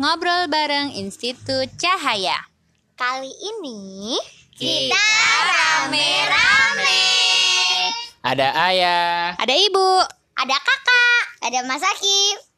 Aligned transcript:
Ngobrol 0.00 0.48
bareng 0.48 0.96
Institut 0.96 1.68
Cahaya. 1.76 2.48
Kali 2.96 3.28
ini 3.28 4.16
Kita 4.56 5.06
rame-rame. 5.44 7.04
Ada 8.24 8.48
ayah. 8.72 9.36
Ada 9.36 9.54
ibu. 9.60 10.08
Ada 10.40 10.56
kakak, 10.56 11.44
ada 11.44 11.68
Mas 11.68 11.84
Akif. 11.84 12.48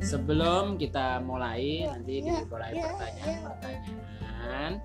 Sebelum 0.00 0.80
kita 0.80 1.20
mulai 1.20 1.92
nanti 1.92 2.24
dimulai 2.24 2.80
pertanyaan-pertanyaan. 2.80 4.80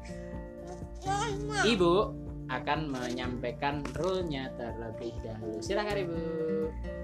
Ibu 1.63 2.26
akan 2.47 2.91
menyampaikan 2.91 3.83
rule-nya 3.95 4.51
terlebih 4.55 5.13
dahulu. 5.23 5.59
Silakan 5.59 6.07
Ibu. 6.07 6.17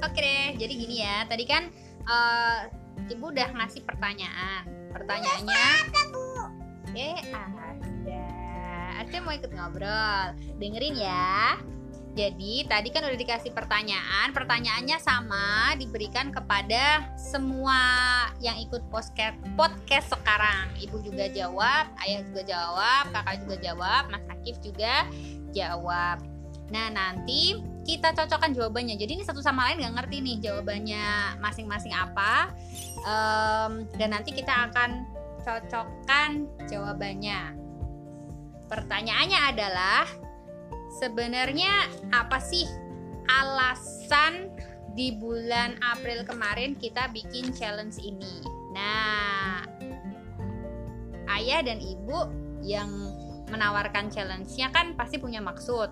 Oke 0.03 0.19
deh, 0.19 0.47
jadi 0.55 0.73
gini 0.73 0.95
ya. 1.03 1.27
Tadi 1.27 1.43
kan 1.43 1.67
eh, 2.07 2.59
ibu 3.11 3.31
udah 3.31 3.49
ngasih 3.51 3.83
pertanyaan. 3.83 4.63
Pertanyaannya. 4.93 5.67
Eh 6.93 7.19
ada. 7.33 8.25
Ada 9.03 9.15
mau 9.19 9.33
ikut 9.33 9.51
ngobrol. 9.51 10.37
Dengerin 10.61 10.95
ya. 10.95 11.57
Jadi 12.13 12.69
tadi 12.69 12.93
kan 12.93 13.01
udah 13.09 13.17
dikasih 13.17 13.57
pertanyaan. 13.57 14.29
Pertanyaannya 14.37 15.01
sama 15.01 15.73
diberikan 15.81 16.29
kepada 16.29 17.09
semua 17.17 17.81
yang 18.37 18.53
ikut 18.61 18.85
podcast 18.93 19.33
podcast 19.57 20.13
sekarang. 20.13 20.69
Ibu 20.77 21.01
juga 21.01 21.25
jawab, 21.33 21.89
ayah 22.05 22.21
juga 22.29 22.45
jawab, 22.45 23.03
kakak 23.09 23.35
juga 23.41 23.55
jawab, 23.65 24.03
Mas 24.13 24.25
Akif 24.29 24.61
juga 24.61 25.09
jawab. 25.53 26.25
Nah 26.73 26.89
nanti 26.89 27.61
kita 27.83 28.15
cocokkan 28.15 28.55
jawabannya. 28.55 28.95
Jadi 28.95 29.21
ini 29.21 29.23
satu 29.23 29.43
sama 29.43 29.69
lain 29.69 29.83
nggak 29.83 29.95
ngerti 30.01 30.17
nih 30.23 30.37
jawabannya 30.49 31.37
masing-masing 31.39 31.93
apa. 31.93 32.49
Em, 33.03 33.85
dan 33.99 34.09
nanti 34.15 34.31
kita 34.31 34.71
akan 34.71 35.03
cocokkan 35.43 36.47
jawabannya. 36.71 37.59
Pertanyaannya 38.71 39.39
adalah 39.53 40.07
sebenarnya 40.97 41.91
apa 42.15 42.39
sih 42.39 42.65
alasan 43.27 44.49
di 44.95 45.13
bulan 45.17 45.75
April 45.83 46.23
kemarin 46.23 46.79
kita 46.79 47.11
bikin 47.11 47.51
challenge 47.51 47.99
ini? 47.99 48.39
Nah, 48.71 49.65
ayah 51.37 51.61
dan 51.65 51.83
ibu 51.83 52.29
yang 52.63 52.89
menawarkan 53.49 54.07
challenge-nya 54.13 54.71
kan 54.71 54.95
pasti 54.95 55.19
punya 55.19 55.43
maksud. 55.43 55.89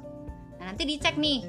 Nah, 0.61 0.63
nanti 0.71 0.85
dicek 0.85 1.17
nih 1.17 1.43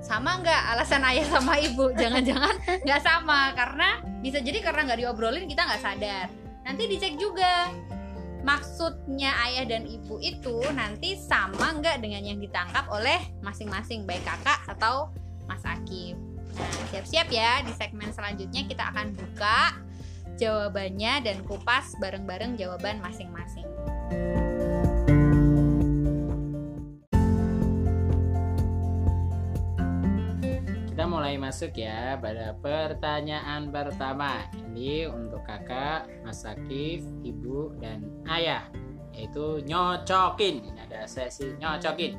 sama 0.00 0.38
nggak 0.40 0.62
alasan 0.76 1.02
ayah 1.06 1.26
sama 1.28 1.58
ibu? 1.60 1.92
Jangan-jangan 2.00 2.54
nggak 2.86 3.02
sama 3.02 3.52
karena 3.52 4.00
bisa 4.22 4.38
jadi 4.40 4.58
karena 4.62 4.88
nggak 4.90 5.00
diobrolin 5.02 5.46
kita 5.50 5.66
nggak 5.66 5.82
sadar. 5.82 6.26
Nanti 6.66 6.82
dicek 6.90 7.14
juga 7.18 7.70
maksudnya 8.46 9.34
ayah 9.50 9.66
dan 9.66 9.90
ibu 9.90 10.22
itu 10.22 10.62
nanti 10.70 11.18
sama 11.18 11.74
nggak 11.82 11.98
dengan 11.98 12.22
yang 12.22 12.38
ditangkap 12.38 12.86
oleh 12.94 13.18
masing-masing 13.42 14.06
baik 14.06 14.22
kakak 14.22 14.62
atau 14.70 15.10
mas 15.50 15.62
Akif. 15.66 16.14
Nah 16.56 16.72
siap-siap 16.94 17.28
ya 17.28 17.60
di 17.66 17.74
segmen 17.74 18.14
selanjutnya 18.14 18.64
kita 18.64 18.94
akan 18.94 19.12
buka 19.12 19.76
jawabannya 20.38 21.26
dan 21.26 21.36
kupas 21.48 21.96
bareng-bareng 21.98 22.54
jawaban 22.60 23.00
masing-masing 23.02 23.66
mulai 31.26 31.42
masuk 31.42 31.74
ya 31.74 32.14
pada 32.22 32.54
pertanyaan 32.62 33.74
pertama. 33.74 34.46
Ini 34.54 35.10
untuk 35.10 35.42
kakak, 35.42 36.06
Mas 36.22 36.46
Akif, 36.46 37.02
ibu, 37.26 37.74
dan 37.82 38.06
ayah. 38.30 38.62
Yaitu 39.10 39.58
nyocokin. 39.66 40.62
Ini 40.62 40.86
ada 40.86 41.02
sesi 41.10 41.50
nyocokin. 41.58 42.14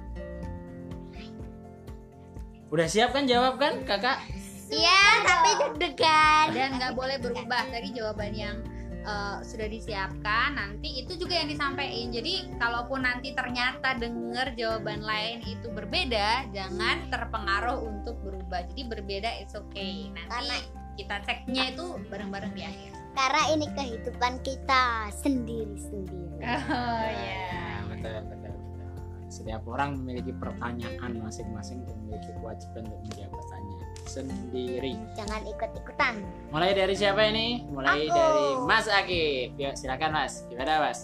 Udah 2.67 2.83
siap 2.91 3.15
kan 3.15 3.23
jawab 3.31 3.55
kan 3.55 3.79
kakak? 3.87 4.27
Iya, 4.67 5.23
tapi 5.23 5.49
deg-degan. 5.55 6.45
dan 6.51 6.69
nggak 6.75 6.93
boleh 6.99 7.15
berubah 7.23 7.63
dari 7.71 7.95
jawaban 7.95 8.35
yang 8.35 8.59
uh, 9.07 9.39
sudah 9.39 9.71
disiapkan 9.71 10.59
nanti 10.59 10.99
itu 10.99 11.15
juga 11.15 11.39
yang 11.39 11.47
disampaikan 11.47 12.11
jadi 12.11 12.51
kalaupun 12.59 13.07
nanti 13.07 13.31
ternyata 13.31 13.95
dengar 13.95 14.51
jawaban 14.59 14.99
lain 14.99 15.39
itu 15.47 15.71
berbeda 15.71 16.51
jangan 16.51 17.07
terpengaruh 17.07 17.79
untuk 17.87 18.19
berubah 18.19 18.36
jadi 18.49 18.81
berbeda 18.87 19.29
it's 19.37 19.53
okay 19.53 20.07
nanti 20.11 20.31
Karena- 20.31 20.65
kita 20.97 21.15
ceknya 21.23 21.63
itu 21.71 21.85
bareng-bareng 22.09 22.53
di 22.53 22.63
akhir 22.63 22.91
Karena 23.13 23.43
ini 23.49 23.65
kehidupan 23.69 24.41
kita 24.41 25.09
sendiri-sendiri. 25.11 26.37
oh 26.41 27.05
Ya, 27.09 27.81
betul, 27.85 28.13
betul, 28.25 28.53
betul. 28.53 28.93
Setiap 29.27 29.61
orang 29.65 29.97
memiliki 29.97 30.33
pertanyaan 30.33 31.17
masing-masing 31.17 31.81
dan 31.81 31.97
memiliki 31.99 32.29
kewajiban 32.31 32.85
untuk 32.85 33.01
menjawab 33.05 33.33
pertanyaan 33.35 33.85
sendiri. 34.05 34.93
Jangan 35.13 35.41
ikut-ikutan. 35.45 36.13
Mulai 36.49 36.71
dari 36.73 36.93
siapa 36.93 37.21
ini? 37.25 37.65
Mulai 37.67 38.05
Aku. 38.05 38.13
dari 38.13 38.45
Mas 38.65 38.85
Akif. 38.87 39.49
Yuk 39.53 39.73
silakan 39.73 40.11
Mas. 40.13 40.33
Gimana 40.47 40.73
Mas? 40.79 40.99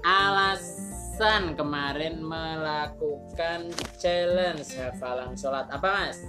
Alasan 0.00 1.52
kemarin 1.52 2.20
melakukan 2.20 3.68
challenge 3.96 4.76
hafalan 4.76 5.32
sholat 5.34 5.66
apa 5.68 5.88
Mas? 6.04 6.20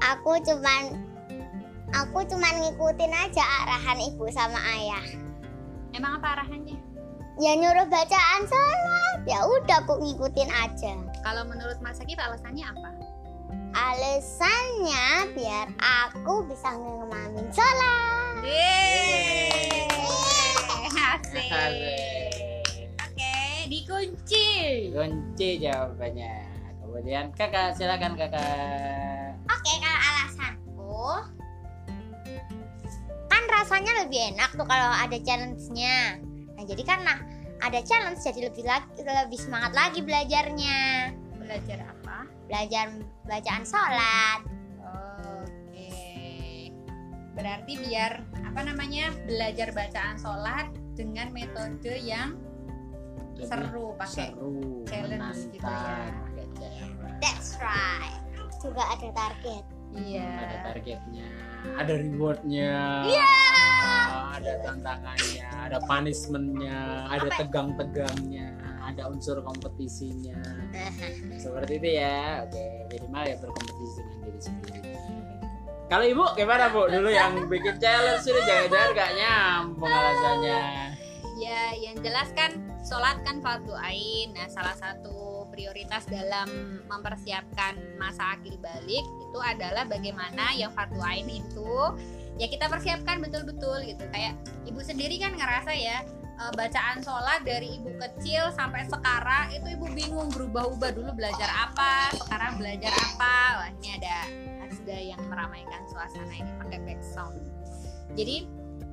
Aku 0.00 0.40
cuman 0.40 0.96
aku 1.92 2.24
cuman 2.24 2.54
ngikutin 2.64 3.12
aja 3.12 3.44
arahan 3.64 4.00
ibu 4.00 4.24
sama 4.32 4.56
ayah. 4.76 5.04
emang 5.92 6.22
apa 6.22 6.40
arahannya 6.40 6.78
Ya 7.40 7.56
nyuruh 7.56 7.88
bacaan 7.88 8.42
sholat. 8.44 9.18
Ya 9.24 9.40
udah 9.44 9.80
aku 9.84 9.96
ngikutin 10.00 10.50
aja. 10.52 10.92
kalau 11.24 11.44
menurut 11.48 11.80
Mas 11.80 11.96
Akif 12.00 12.20
alasannya 12.20 12.68
apa 12.68 12.88
Alasannya 13.70 15.32
biar 15.32 15.72
aku 15.80 16.44
bisa 16.48 16.68
ngemamin 16.74 17.48
sholat. 17.52 18.44
Yeay. 18.44 19.88
Oke, 23.00 23.36
dikunci. 23.68 24.48
Kunci 24.92 25.48
jawabannya. 25.60 26.34
Kemudian 26.82 27.30
kakak 27.36 27.76
silakan 27.76 28.16
kakak. 28.18 29.19
Oke, 29.50 29.72
kalau 29.82 30.00
alasanku 30.00 31.02
kan 33.30 33.42
rasanya 33.46 33.92
lebih 34.04 34.34
enak 34.34 34.50
tuh 34.54 34.66
kalau 34.66 34.90
ada 34.90 35.16
challenge-nya. 35.22 36.18
Nah, 36.58 36.64
jadi 36.66 36.82
karena 36.82 37.14
ada 37.60 37.78
challenge 37.84 38.20
jadi 38.24 38.50
lebih 38.50 38.64
lagi 38.66 38.88
lebih 39.00 39.38
semangat 39.38 39.72
lagi 39.76 40.00
belajarnya. 40.02 41.10
Belajar 41.38 41.78
apa? 41.86 42.26
Belajar 42.50 42.86
bacaan 43.26 43.62
sholat. 43.62 44.40
Oke. 45.46 45.90
Berarti 47.38 47.72
biar 47.86 48.22
apa 48.42 48.60
namanya? 48.66 49.14
Belajar 49.26 49.70
bacaan 49.70 50.18
sholat 50.18 50.66
dengan 50.98 51.30
metode 51.30 51.94
yang 52.02 52.34
seru 53.40 53.96
pakai 53.96 54.36
seru, 54.36 54.84
challenge 54.84 55.48
gitu 55.48 55.64
ya. 55.64 56.12
That's 57.24 57.56
right. 57.56 58.29
Juga 58.60 58.82
ada 58.92 59.08
target. 59.10 59.64
Iya. 59.90 60.22
Ada 60.22 60.56
targetnya, 60.70 61.26
ada 61.74 61.92
rewardnya, 61.98 62.70
Iya. 63.10 63.26
ada 64.38 64.52
tantangannya, 64.62 65.48
ada 65.50 65.78
punishmentnya, 65.82 66.78
ada 67.10 67.28
tegang-tegangnya, 67.34 68.54
ada 68.78 69.10
unsur 69.10 69.42
kompetisinya. 69.42 70.38
Seperti 71.42 71.82
itu 71.82 71.88
ya. 71.98 72.46
Oke, 72.46 72.64
minimal 72.94 73.22
ya 73.26 73.36
berkompetisi 73.42 73.98
dengan 74.06 74.18
diri 74.22 74.40
sendiri. 74.40 74.92
Kalau 75.90 76.06
ibu 76.06 76.22
gimana 76.38 76.70
bu? 76.70 76.86
Dulu 76.86 77.10
yang 77.10 77.50
bikin 77.50 77.74
challenge 77.82 78.22
itu 78.22 78.40
jangan-jangan 78.46 78.90
gak 78.94 79.10
nyambung 79.18 79.90
alasannya. 79.90 80.62
Ya, 81.34 81.74
yang 81.74 81.98
jelas 81.98 82.30
kan 82.30 82.54
sholat 82.86 83.18
kan 83.26 83.42
fardu 83.42 83.74
ain. 83.74 84.30
Nah, 84.38 84.46
salah 84.46 84.76
satu 84.78 85.39
prioritas 85.60 86.08
dalam 86.08 86.48
mempersiapkan 86.88 87.76
masa 88.00 88.32
akhir 88.32 88.56
balik 88.64 89.04
itu 89.04 89.38
adalah 89.44 89.84
bagaimana 89.84 90.56
yang 90.56 90.72
fardu 90.72 90.96
ain 91.04 91.28
itu 91.28 91.76
ya 92.40 92.48
kita 92.48 92.72
persiapkan 92.72 93.20
betul-betul 93.20 93.84
gitu. 93.84 94.08
Kayak 94.08 94.40
ibu 94.64 94.80
sendiri 94.80 95.20
kan 95.20 95.36
ngerasa 95.36 95.76
ya 95.76 96.00
eh, 96.16 96.52
bacaan 96.56 97.04
sholat 97.04 97.44
dari 97.44 97.76
ibu 97.76 97.92
kecil 98.00 98.48
sampai 98.56 98.88
sekarang 98.88 99.52
itu 99.52 99.76
ibu 99.76 99.84
bingung 99.92 100.32
berubah-ubah 100.32 100.96
dulu 100.96 101.12
belajar 101.12 101.52
apa, 101.52 102.08
sekarang 102.16 102.56
belajar 102.56 102.96
apa. 102.96 103.36
Wah, 103.60 103.68
ini 103.76 104.00
ada 104.00 104.16
Asda 104.64 104.96
yang 104.96 105.20
meramaikan 105.28 105.84
suasana 105.92 106.32
ini 106.32 106.48
pakai 106.56 106.80
back 106.88 107.04
sound. 107.04 107.36
Jadi 108.16 108.48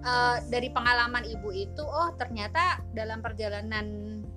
eh, 0.08 0.38
dari 0.48 0.72
pengalaman 0.72 1.28
ibu 1.28 1.52
itu 1.52 1.84
oh 1.84 2.16
ternyata 2.16 2.80
dalam 2.96 3.20
perjalanan 3.20 3.86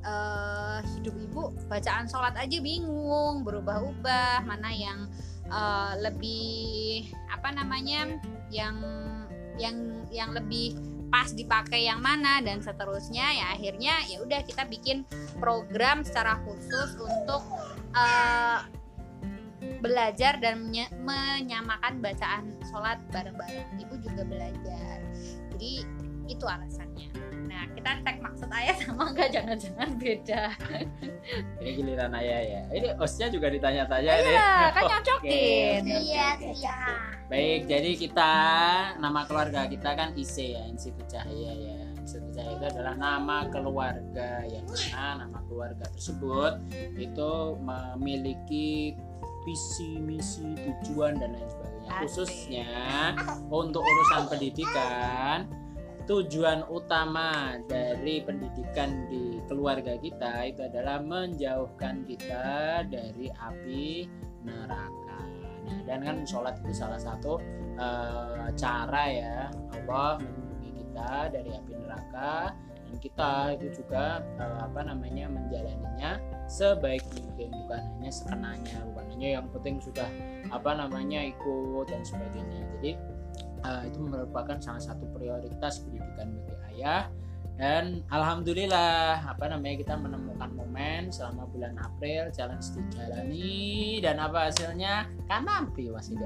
eh, 0.03 0.79
hidup 0.99 1.15
ibu 1.15 1.43
bacaan 1.71 2.11
sholat 2.11 2.35
aja 2.35 2.59
bingung 2.59 3.47
berubah-ubah 3.47 4.43
mana 4.43 4.71
yang 4.75 5.07
eh, 5.47 5.93
lebih 6.03 7.15
apa 7.31 7.55
namanya 7.55 8.19
yang 8.51 8.77
yang 9.61 9.77
yang 10.11 10.31
lebih 10.35 10.75
pas 11.11 11.35
dipakai 11.35 11.85
yang 11.91 11.99
mana 12.01 12.39
dan 12.41 12.63
seterusnya. 12.63 13.27
Ya 13.35 13.47
akhirnya 13.53 13.95
ya 14.07 14.23
udah 14.23 14.41
kita 14.47 14.65
bikin 14.71 15.05
program 15.43 16.07
secara 16.07 16.39
khusus 16.47 16.97
untuk 16.97 17.43
eh, 17.93 18.59
belajar 19.83 20.41
dan 20.41 20.71
menyamakan 21.05 22.01
bacaan 22.01 22.57
sholat 22.71 23.03
bareng-bareng. 23.13 23.69
Ibu 23.77 23.95
juga 24.01 24.23
belajar 24.25 25.03
jadi 25.61 25.85
itu 26.33 26.45
alasannya 26.49 27.13
nah 27.51 27.69
kita 27.77 28.01
cek 28.01 28.17
maksud 28.25 28.49
ayah 28.49 28.77
sama 28.81 29.13
enggak 29.13 29.29
jangan-jangan 29.29 29.89
beda 30.01 30.43
Ini 31.61 31.71
giliran 31.77 32.17
ayah 32.17 32.41
ya. 32.43 32.63
Ini 32.73 32.97
hostnya 32.97 33.29
juga 33.29 33.53
ditanya-tanya 33.53 34.13
iya 34.25 34.73
kan 34.73 34.83
Oke, 34.83 34.89
nyocokin 34.89 35.83
oke, 35.85 35.97
Iya, 36.01 36.29
iya. 36.41 36.77
Baik, 37.29 37.61
jadi 37.69 37.91
kita 37.95 38.33
nama 38.99 39.29
keluarga 39.29 39.69
kita 39.69 39.95
kan 39.95 40.17
IC 40.17 40.37
ya, 40.57 40.65
Institut 40.65 41.07
Cahaya 41.13 41.53
ya. 41.55 41.79
Institut 42.01 42.33
Cahaya 42.35 42.57
itu 42.57 42.67
adalah 42.73 42.95
nama 42.97 43.47
keluarga 43.53 44.43
yang 44.49 44.65
mana 44.65 45.29
nama 45.29 45.39
keluarga 45.45 45.85
tersebut 45.93 46.57
itu 46.97 47.33
memiliki 47.61 48.97
visi, 49.45 50.01
misi, 50.01 50.57
tujuan 50.57 51.21
dan 51.21 51.37
lain 51.37 51.47
sebagainya. 51.53 51.70
Khususnya 51.99 53.13
untuk 53.51 53.83
urusan 53.83 54.31
pendidikan, 54.31 55.51
tujuan 56.11 56.67
utama 56.67 57.59
dari 57.71 58.19
pendidikan 58.23 59.07
di 59.07 59.39
keluarga 59.47 59.95
kita 59.95 60.51
itu 60.51 60.67
adalah 60.67 60.99
menjauhkan 61.03 62.03
kita 62.03 62.83
dari 62.87 63.31
api 63.31 64.11
neraka. 64.43 65.23
Nah, 65.61 65.79
dan 65.87 66.03
kan 66.03 66.17
sholat 66.27 66.59
itu 66.67 66.73
salah 66.75 66.99
satu 66.99 67.39
eh, 67.79 68.49
cara 68.59 69.03
ya 69.07 69.39
Allah 69.71 70.19
melindungi 70.19 70.71
kita 70.83 71.31
dari 71.31 71.51
api 71.55 71.73
neraka 71.79 72.55
kita 72.99 73.55
itu 73.55 73.83
juga 73.83 74.25
eh, 74.41 74.59
apa 74.65 74.81
namanya 74.83 75.31
menjalaninya 75.31 76.19
sebaik 76.51 77.07
mungkin 77.15 77.55
bukan 77.65 77.81
hanya 77.97 78.11
sekenanya 78.11 78.77
bukan 78.91 79.07
hanya 79.15 79.29
yang 79.39 79.47
penting 79.55 79.79
sudah 79.79 80.09
apa 80.51 80.71
namanya 80.75 81.23
ikut 81.23 81.87
dan 81.87 82.03
sebagainya. 82.03 82.67
Jadi 82.79 82.93
eh, 83.63 83.83
itu 83.87 83.99
merupakan 84.03 84.59
salah 84.59 84.83
satu 84.83 85.07
prioritas 85.15 85.87
pendidikan 85.87 86.35
bagi 86.35 86.55
ayah 86.75 87.07
dan 87.61 88.01
alhamdulillah 88.09 89.21
apa 89.21 89.53
namanya 89.53 89.85
kita 89.85 89.93
menemukan 89.93 90.49
momen 90.57 91.13
selama 91.13 91.45
bulan 91.53 91.77
April 91.77 92.33
challenge 92.33 92.73
dijalani 92.73 94.01
dan 94.01 94.17
apa 94.17 94.49
hasilnya? 94.49 95.05
Kan 95.29 95.45
nanti 95.45 95.93
masih 95.93 96.17
di 96.17 96.25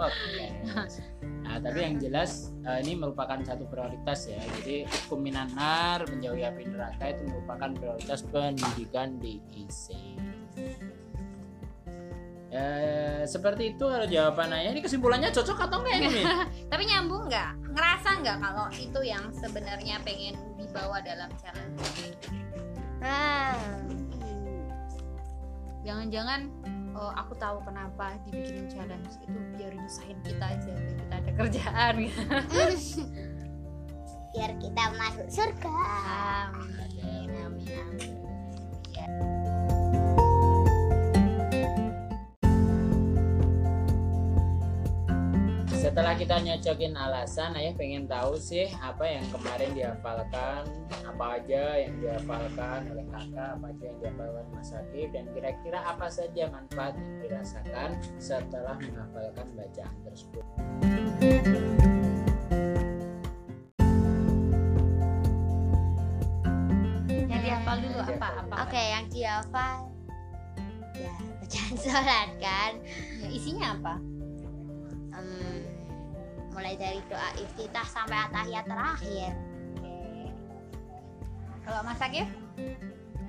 podcast. 0.00 1.04
Nah, 1.52 1.60
tapi 1.60 1.84
yang 1.84 2.00
jelas 2.00 2.48
eh, 2.64 2.80
ini 2.80 2.96
merupakan 2.96 3.36
satu 3.44 3.68
prioritas 3.68 4.24
ya. 4.24 4.40
Jadi 4.56 4.88
hukum 4.88 5.20
minanar 5.20 6.00
menjauhi 6.08 6.48
api 6.48 6.64
neraka 6.64 7.12
itu 7.12 7.28
merupakan 7.28 7.68
prioritas 7.76 8.24
pendidikan 8.24 9.20
di 9.20 9.36
IC. 9.52 9.92
Ya, 12.48 12.68
seperti 13.28 13.76
itu 13.76 13.84
kalau 13.84 14.08
jawabannya. 14.08 14.72
Ini 14.72 14.80
kesimpulannya 14.80 15.28
cocok 15.28 15.68
atau 15.68 15.84
enggak 15.84 15.96
ini? 16.08 16.24
Tapi 16.72 16.82
nyambung 16.88 17.28
nggak 17.28 17.50
ngerasa 17.76 18.08
nggak 18.24 18.36
kalau 18.40 18.66
itu 18.72 19.00
yang 19.04 19.24
sebenarnya 19.36 20.00
pengen 20.00 20.40
dibawa 20.56 21.04
dalam 21.04 21.28
challenge 21.36 22.16
Ah. 23.02 23.58
jangan-jangan 25.82 26.46
oh, 26.96 27.12
aku 27.16 27.32
tahu 27.36 27.60
kenapa 27.64 28.16
dibikinin 28.28 28.68
challenge 28.68 29.14
itu 29.24 29.38
biar 29.56 29.72
nyusahin 29.76 30.18
kita 30.24 30.44
aja 30.44 30.70
biar 30.72 30.94
kita 30.96 31.14
ada 31.18 31.30
kerjaan. 31.36 31.94
Biar 34.32 34.48
kita 34.56 34.96
masuk 34.96 35.28
surga. 35.28 35.76
amin 36.56 37.28
amin 37.36 37.68
amin 37.68 38.21
Setelah 45.82 46.14
kita 46.14 46.38
nyocokin 46.38 46.94
alasan, 46.94 47.58
ayah 47.58 47.74
pengen 47.74 48.06
tahu 48.06 48.38
sih 48.38 48.70
apa 48.78 49.02
yang 49.02 49.26
kemarin 49.34 49.74
dihafalkan, 49.74 50.62
apa 51.02 51.42
aja 51.42 51.74
yang 51.74 51.98
dihafalkan 51.98 52.86
oleh 52.86 53.02
kakak, 53.10 53.58
apa 53.58 53.66
aja 53.66 53.84
yang 53.90 53.98
dihafalkan 53.98 54.46
Mas 54.54 54.70
Akif, 54.70 55.10
dan 55.10 55.26
kira-kira 55.34 55.82
apa 55.82 56.06
saja 56.06 56.46
manfaat 56.54 56.94
yang 56.94 57.18
dirasakan 57.26 57.98
setelah 58.22 58.78
menghafalkan 58.78 59.46
bacaan 59.58 59.96
tersebut. 60.06 60.46
yang 67.26 67.42
dihafal 67.42 67.76
dulu 67.82 67.98
Yang 67.98 68.06
apa 68.06 68.06
dihafal 68.06 68.32
apa 68.38 68.54
Oke, 68.70 68.82
yang 68.86 69.06
dihafal 69.10 69.76
ya 70.94 71.14
bacaan 71.42 71.74
sholat 71.82 72.28
kan. 72.38 72.72
Ya, 73.18 73.28
isinya 73.34 73.74
apa 73.74 73.94
Em, 75.12 75.60
mulai 76.52 76.76
dari 76.76 77.00
doa 77.08 77.28
iftitah 77.36 77.86
sampai 77.88 78.18
atahiyat 78.28 78.64
terakhir. 78.68 79.32
kalau 81.62 81.80
Mas 81.86 82.02
Akif 82.02 82.26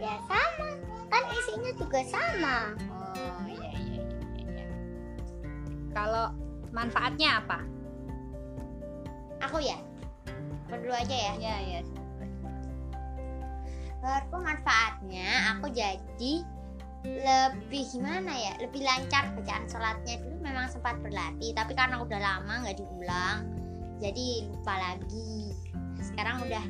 Ya 0.02 0.18
sama, 0.26 0.70
kan 1.08 1.24
isinya 1.32 1.72
juga 1.78 2.02
sama. 2.10 2.58
oh 2.90 3.14
iya 3.46 3.70
iya 3.78 4.02
iya, 4.02 4.04
iya. 4.42 4.66
kalau 5.94 6.34
manfaatnya 6.74 7.40
apa 7.40 7.60
Aku 9.44 9.60
ya, 9.62 9.76
dulu 10.68 10.92
aja 10.92 11.14
ya. 11.14 11.34
ya 11.38 11.56
ya 11.62 11.80
Menurutku 14.02 14.38
manfaatnya 14.40 15.28
aku 15.56 15.68
jadi 15.72 16.34
lebih 17.04 17.84
gimana 17.92 18.32
ya 18.32 18.54
lebih 18.64 18.82
lancar 18.84 19.36
bacaan 19.36 19.68
sholatnya. 19.68 20.24
Dulu 20.24 20.38
memang 20.40 20.72
sempat 20.72 21.00
berlatih 21.04 21.52
tapi 21.52 21.76
karena 21.76 22.00
udah 22.00 22.20
lama 22.20 22.64
nggak 22.64 22.80
diulang 22.80 23.40
jadi 24.00 24.48
lupa 24.52 24.74
lagi. 24.80 25.52
Sekarang 26.00 26.44
udah. 26.44 26.66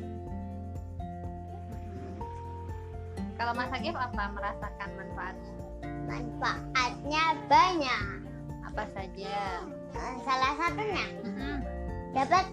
Kalau 3.34 3.52
Mas 3.58 3.70
Akif 3.74 3.94
apa 3.98 4.30
merasakan 4.30 4.90
manfaatnya? 4.94 5.54
Manfaatnya 6.06 7.24
banyak. 7.50 8.02
Apa 8.70 8.84
saja? 8.94 9.62
Eh, 9.94 10.14
salah 10.26 10.54
satunya 10.58 11.06
dapat 12.14 12.46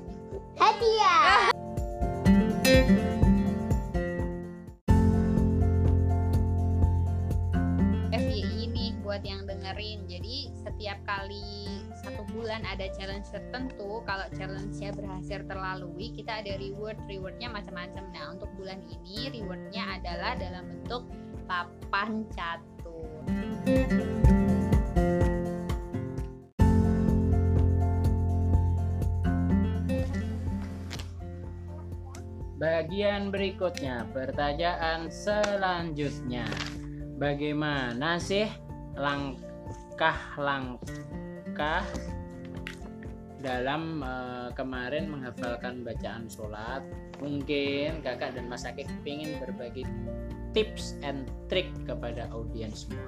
hadiah 0.58 1.54
kali 11.06 11.82
satu 12.02 12.26
bulan 12.34 12.66
ada 12.66 12.90
challenge 12.98 13.30
tertentu 13.30 14.02
kalau 14.06 14.26
challenge-nya 14.34 14.94
berhasil 14.94 15.46
terlalui 15.46 16.14
kita 16.14 16.42
ada 16.42 16.58
reward. 16.58 16.98
Rewardnya 17.06 17.50
macam-macam. 17.50 18.04
Nah 18.10 18.26
untuk 18.34 18.50
bulan 18.58 18.82
ini 18.90 19.30
rewardnya 19.30 20.02
adalah 20.02 20.34
dalam 20.38 20.66
bentuk 20.70 21.06
papan 21.46 22.26
catur. 22.34 23.10
Bagian 32.62 33.34
berikutnya, 33.34 34.06
pertanyaan 34.14 35.10
selanjutnya. 35.10 36.46
Bagaimana 37.18 38.22
sih 38.22 38.46
langkah-langkah 40.02 41.86
dalam 43.38 44.02
eh, 44.02 44.50
kemarin 44.58 45.14
menghafalkan 45.14 45.86
bacaan 45.86 46.26
sholat? 46.26 46.82
Mungkin 47.22 48.02
kakak 48.02 48.34
dan 48.34 48.50
mas 48.50 48.66
Akik 48.66 48.90
ingin 49.06 49.38
berbagi 49.38 49.86
tips 50.58 50.98
and 51.06 51.30
trick 51.54 51.70
kepada 51.86 52.26
audiens 52.34 52.90
semua. 52.90 53.06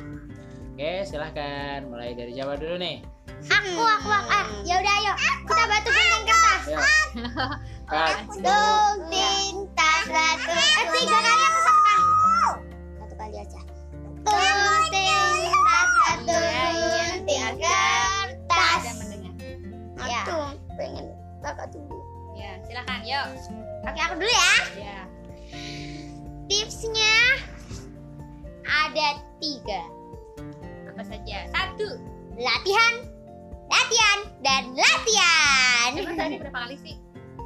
Oke, 0.74 1.02
silahkan 1.02 1.82
mulai 1.90 2.14
dari 2.14 2.38
Jawa 2.38 2.62
dulu 2.62 2.78
nih. 2.78 3.02
aku 3.50 3.74
aku 3.74 4.10
aku. 4.14 4.30
Ah 4.30 4.46
ya 4.62 4.78
udah 4.78 4.94
ayo. 5.02 5.14
Kita 5.50 5.64
batu 5.66 5.90
gunting 5.90 6.26
kertas 6.30 6.64
gunting 8.38 9.54
tas 9.74 10.06
batu 10.14 10.54
eh 10.54 10.86
tiga 10.94 11.18
kali 11.18 11.42
atau 11.42 11.62
satu 11.66 11.82
kali 11.82 12.04
satu 13.02 13.16
kali 13.18 13.36
aja. 13.42 13.62
Gunting 14.30 15.54
tas 15.66 15.90
batu 15.98 16.83
kakak 21.44 21.68
dulu 21.76 22.00
ya 22.34 22.58
silakan 22.64 23.02
yuk 23.04 23.28
oke 23.84 24.00
aku 24.00 24.14
dulu 24.18 24.32
ya 24.32 24.52
ya 24.80 24.98
tipsnya 26.48 27.16
ada 28.64 29.08
tiga 29.38 29.82
apa 30.90 31.02
saja 31.04 31.38
satu 31.52 31.84
Satu. 31.84 31.88
latihan 32.40 32.94
latihan 33.68 34.20
dan 34.42 34.64
latihan 34.74 35.90
Emang 35.98 36.18
tadi 36.18 36.36
berapa 36.40 36.60
kali 36.64 36.78
sih? 36.80 36.96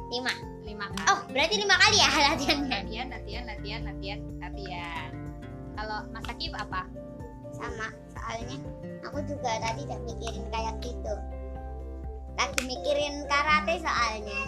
lima 0.08 0.32
Lima 0.64 0.84
kali. 0.92 1.04
oh 1.08 1.20
berarti 1.32 1.54
lima 1.58 1.76
kali 1.76 1.96
ya 1.96 2.08
latihannya 2.12 2.68
latihan, 2.68 3.06
latihan, 3.08 3.44
latihan, 3.48 3.80
latihan, 3.88 4.20
latihan. 4.40 5.10
Kalau 5.74 5.98
Mas 6.12 6.26
Akif 6.28 6.52
apa? 6.52 6.84
sama 7.48 7.88
soalnya 8.12 8.56
aku 9.02 9.18
juga 9.24 9.58
tadi 9.58 9.88
udah 9.88 9.98
mikirin 10.04 10.44
kayak 10.52 10.74
gitu 10.84 11.14
lagi 12.38 12.60
mikirin 12.70 13.26
karate 13.26 13.82
soalnya. 13.82 14.42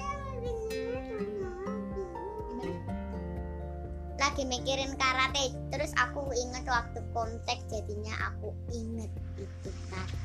Lagi 4.14 4.42
mikirin 4.46 4.94
karate. 4.94 5.50
Terus 5.74 5.90
aku 5.98 6.30
inget 6.30 6.62
waktu 6.70 7.02
kontak 7.10 7.58
jadinya 7.66 8.14
aku 8.30 8.54
inget 8.70 9.10
itu 9.34 9.70
tadi. 9.90 10.18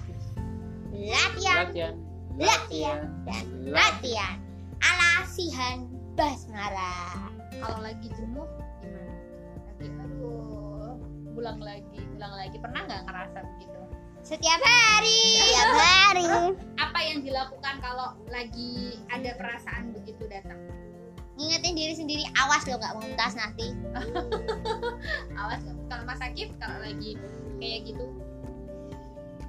Latihan. 0.94 1.66
Latihan. 1.66 1.96
Latihan. 2.38 3.00
Dan 3.26 3.46
latihan. 3.74 4.38
Ala 4.86 5.26
sihan 5.26 5.90
basmara. 6.14 7.18
Kalau 7.58 7.82
lagi 7.82 8.14
jenuh 8.14 8.46
gimana? 8.84 9.14
Lagi 9.82 9.88
aduh, 9.90 11.00
ulang 11.34 11.60
lagi, 11.64 12.00
ulang 12.14 12.34
lagi. 12.36 12.58
Pernah 12.62 12.82
nggak 12.86 13.04
ngerasa 13.10 13.38
begitu? 13.42 13.85
Setiap 14.26 14.58
hari 14.58 15.22
setiap 15.38 15.70
hari 15.78 16.26
Apa 16.84 17.00
yang 17.06 17.22
dilakukan 17.22 17.78
kalau 17.78 18.18
lagi 18.34 18.98
ada 19.14 19.38
perasaan 19.38 19.94
begitu 19.94 20.26
datang? 20.26 20.58
ngingetin 21.36 21.76
diri 21.76 21.94
sendiri 21.94 22.24
awas 22.40 22.64
lo 22.66 22.80
nggak 22.80 22.96
muntas 22.96 23.36
nanti 23.36 23.76
Awas 25.40 25.60
nggak? 25.62 25.78
Kalau 25.92 26.04
Mas 26.08 26.22
Akif 26.24 26.50
kalau 26.58 26.80
lagi 26.82 27.20
kayak 27.60 27.92
gitu, 27.92 28.08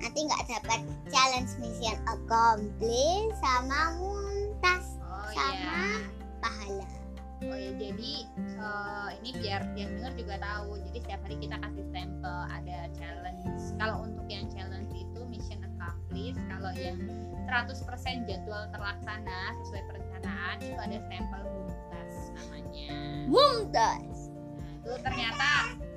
nanti 0.03 0.19
nggak 0.27 0.43
dapat 0.51 0.81
challenge 1.09 1.53
mission 1.63 1.97
accomplished 2.11 3.39
sama 3.41 3.97
muntas 4.03 4.99
oh 5.01 5.31
Sama. 5.33 5.55
iya. 5.57 5.81
pahala 6.43 6.96
Oh 7.45 7.53
ya, 7.53 7.73
jadi 7.77 8.13
eh, 8.57 9.09
ini 9.21 9.31
biar 9.37 9.61
yang 9.77 9.93
dengar 10.01 10.13
juga 10.17 10.35
tahu. 10.41 10.81
Jadi 10.89 10.99
setiap 11.05 11.21
hari 11.29 11.37
kita 11.37 11.57
kasih 11.61 11.85
stempel 11.93 12.37
ada 12.49 12.79
challenge. 12.97 13.65
Kalau 13.77 13.97
untuk 14.09 14.27
yang 14.33 14.49
challenge 14.49 14.89
itu 14.97 15.21
mission 15.29 15.61
accomplished, 15.61 16.41
kalau 16.49 16.73
yang 16.81 16.97
100% 17.47 18.27
jadwal 18.27 18.65
terlaksana 18.73 19.55
sesuai 19.63 19.83
perencanaan 19.87 20.57
itu 20.65 20.81
ada 20.81 20.99
stempel 21.07 21.43
buntas 21.47 22.15
namanya. 22.35 22.89
muntas 23.31 24.33
Nah, 24.59 24.71
itu 24.83 24.93
ternyata 25.05 25.51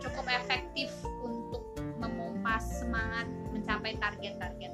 cukup 0.04 0.26
efektif 0.30 0.92
untuk 1.26 1.64
memompas 1.98 2.84
semangat 2.84 3.26
mencapai 3.50 3.98
target-target 3.98 4.72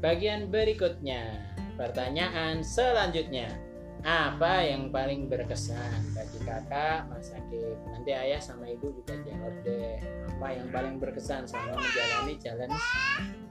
Bagian 0.00 0.48
berikutnya, 0.48 1.28
pertanyaan 1.76 2.64
selanjutnya. 2.64 3.52
Apa 4.00 4.64
yang 4.64 4.88
paling 4.88 5.28
berkesan 5.28 6.16
bagi 6.16 6.40
kakak, 6.40 7.04
Mas 7.12 7.36
Akif? 7.36 7.76
Nanti 7.92 8.16
ayah 8.16 8.40
sama 8.40 8.64
ibu 8.64 8.88
juga 8.96 9.12
jawab 9.28 9.52
deh. 9.60 10.00
Apa 10.24 10.56
yang 10.56 10.72
paling 10.72 10.96
berkesan 10.96 11.44
selama 11.44 11.76
menjalani 11.76 12.34
challenge 12.40 12.80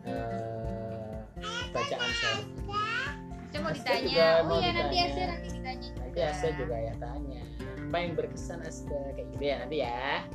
eh, 0.10 1.22
bacaan 1.70 2.12
sholat? 2.18 2.48
Coba 3.54 3.70
ditanya. 3.70 4.10
juga 4.10 4.28
Oh 4.50 4.58
iya 4.58 4.70
nanti 4.74 4.96
ditanya. 4.98 5.06
Asia 5.06 5.26
nanti 5.30 5.48
ditanya 5.54 5.80
juga. 5.86 6.00
Nanti 6.02 6.20
Asta 6.26 6.48
juga 6.58 6.76
ya 6.82 6.94
tanya. 6.98 7.44
Apa 7.62 7.98
yang 8.02 8.14
berkesan 8.18 8.60
Asta? 8.66 9.00
Kayak 9.14 9.28
gitu 9.38 9.44
ya 9.46 9.56
nanti 9.62 9.78
ya. 9.86 10.26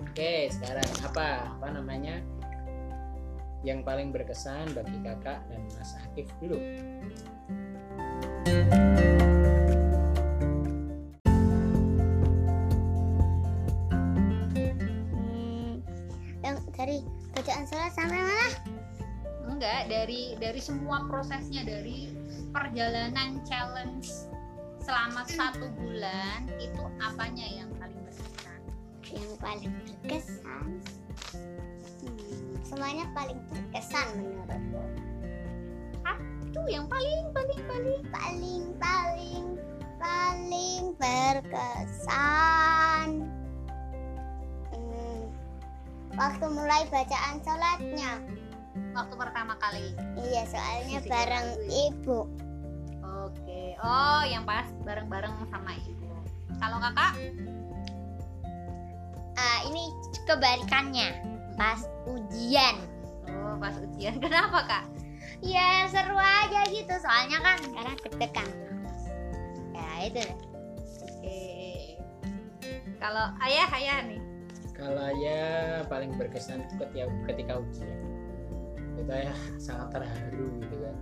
Oke, 0.00 0.32
sekarang 0.48 0.88
apa? 1.04 1.28
Apa 1.60 1.66
namanya? 1.76 2.24
Yang 3.60 3.84
paling 3.84 4.08
berkesan 4.08 4.72
bagi 4.72 4.98
kakak 5.04 5.44
dan 5.52 5.60
Mas 5.76 5.92
Akif 6.00 6.28
dulu. 6.40 6.56
Hmm, 15.12 15.84
yang 16.40 16.56
dari 16.72 17.04
bacaan 17.36 17.64
sholat 17.68 17.92
sampai 17.92 18.20
mana 18.20 18.48
Enggak, 19.50 19.92
dari 19.92 20.40
dari 20.40 20.60
semua 20.62 21.04
prosesnya 21.04 21.60
dari 21.68 22.08
perjalanan 22.56 23.44
challenge 23.44 24.08
selama 24.80 25.22
satu 25.28 25.68
bulan 25.76 26.48
itu 26.56 26.82
apanya 26.98 27.44
yang 27.44 27.70
paling 27.76 28.00
berkesan? 28.08 28.60
yang 29.12 29.32
paling 29.36 29.72
berkesan 29.84 30.66
semuanya 32.62 33.06
paling 33.12 33.40
berkesan 33.48 34.06
menurutku 34.16 34.82
Itu 36.50 36.66
yang 36.66 36.90
paling 36.90 37.30
paling 37.30 37.62
paling 37.62 38.02
paling 38.10 38.74
paling 38.82 39.44
paling 40.02 40.82
berkesan 40.98 42.10
Hmm, 44.74 45.22
waktu 46.18 46.46
mulai 46.50 46.82
bacaan 46.90 47.38
sholatnya 47.46 48.18
waktu 48.90 49.14
pertama 49.14 49.54
kali. 49.62 49.94
iya 50.26 50.42
soalnya 50.50 50.98
Ketika 50.98 51.14
bareng 51.14 51.48
ya? 51.70 51.86
ibu 51.90 52.26
Oke. 53.20 53.74
Oh, 53.78 54.22
yang 54.26 54.42
pas 54.42 54.66
bareng-bareng 54.82 55.34
sama 55.50 55.74
ibu. 55.76 56.08
Kalau 56.58 56.78
kakak? 56.82 57.14
Ah, 59.34 59.58
ini 59.66 59.90
kebalikannya 60.26 61.14
pas 61.58 61.80
ujian 62.06 62.76
Oh, 63.30 63.54
pas 63.62 63.74
ujian. 63.78 64.18
Kenapa 64.24 64.60
kak? 64.66 64.84
ya 65.40 65.88
seru 65.88 66.20
aja 66.20 66.68
gitu 66.68 66.92
soalnya 67.00 67.40
kan 67.40 67.56
karena 67.72 67.92
deg-degan 68.04 68.48
ya 69.72 69.88
itu 70.04 70.20
deh. 70.20 70.38
Oke. 71.00 71.40
Kalau 73.00 73.24
ayah 73.40 73.68
ayah 73.80 73.96
nih. 74.04 74.20
Kalau 74.76 75.00
ayah 75.00 75.84
paling 75.88 76.12
berkesan 76.20 76.64
itu 76.68 76.74
ketika, 76.84 77.08
ketika 77.32 77.52
ujian. 77.56 77.96
Itu 79.00 79.10
ayah 79.12 79.38
sangat 79.56 79.96
terharu 79.96 80.44
gitu 80.60 80.76
kan. 80.84 80.96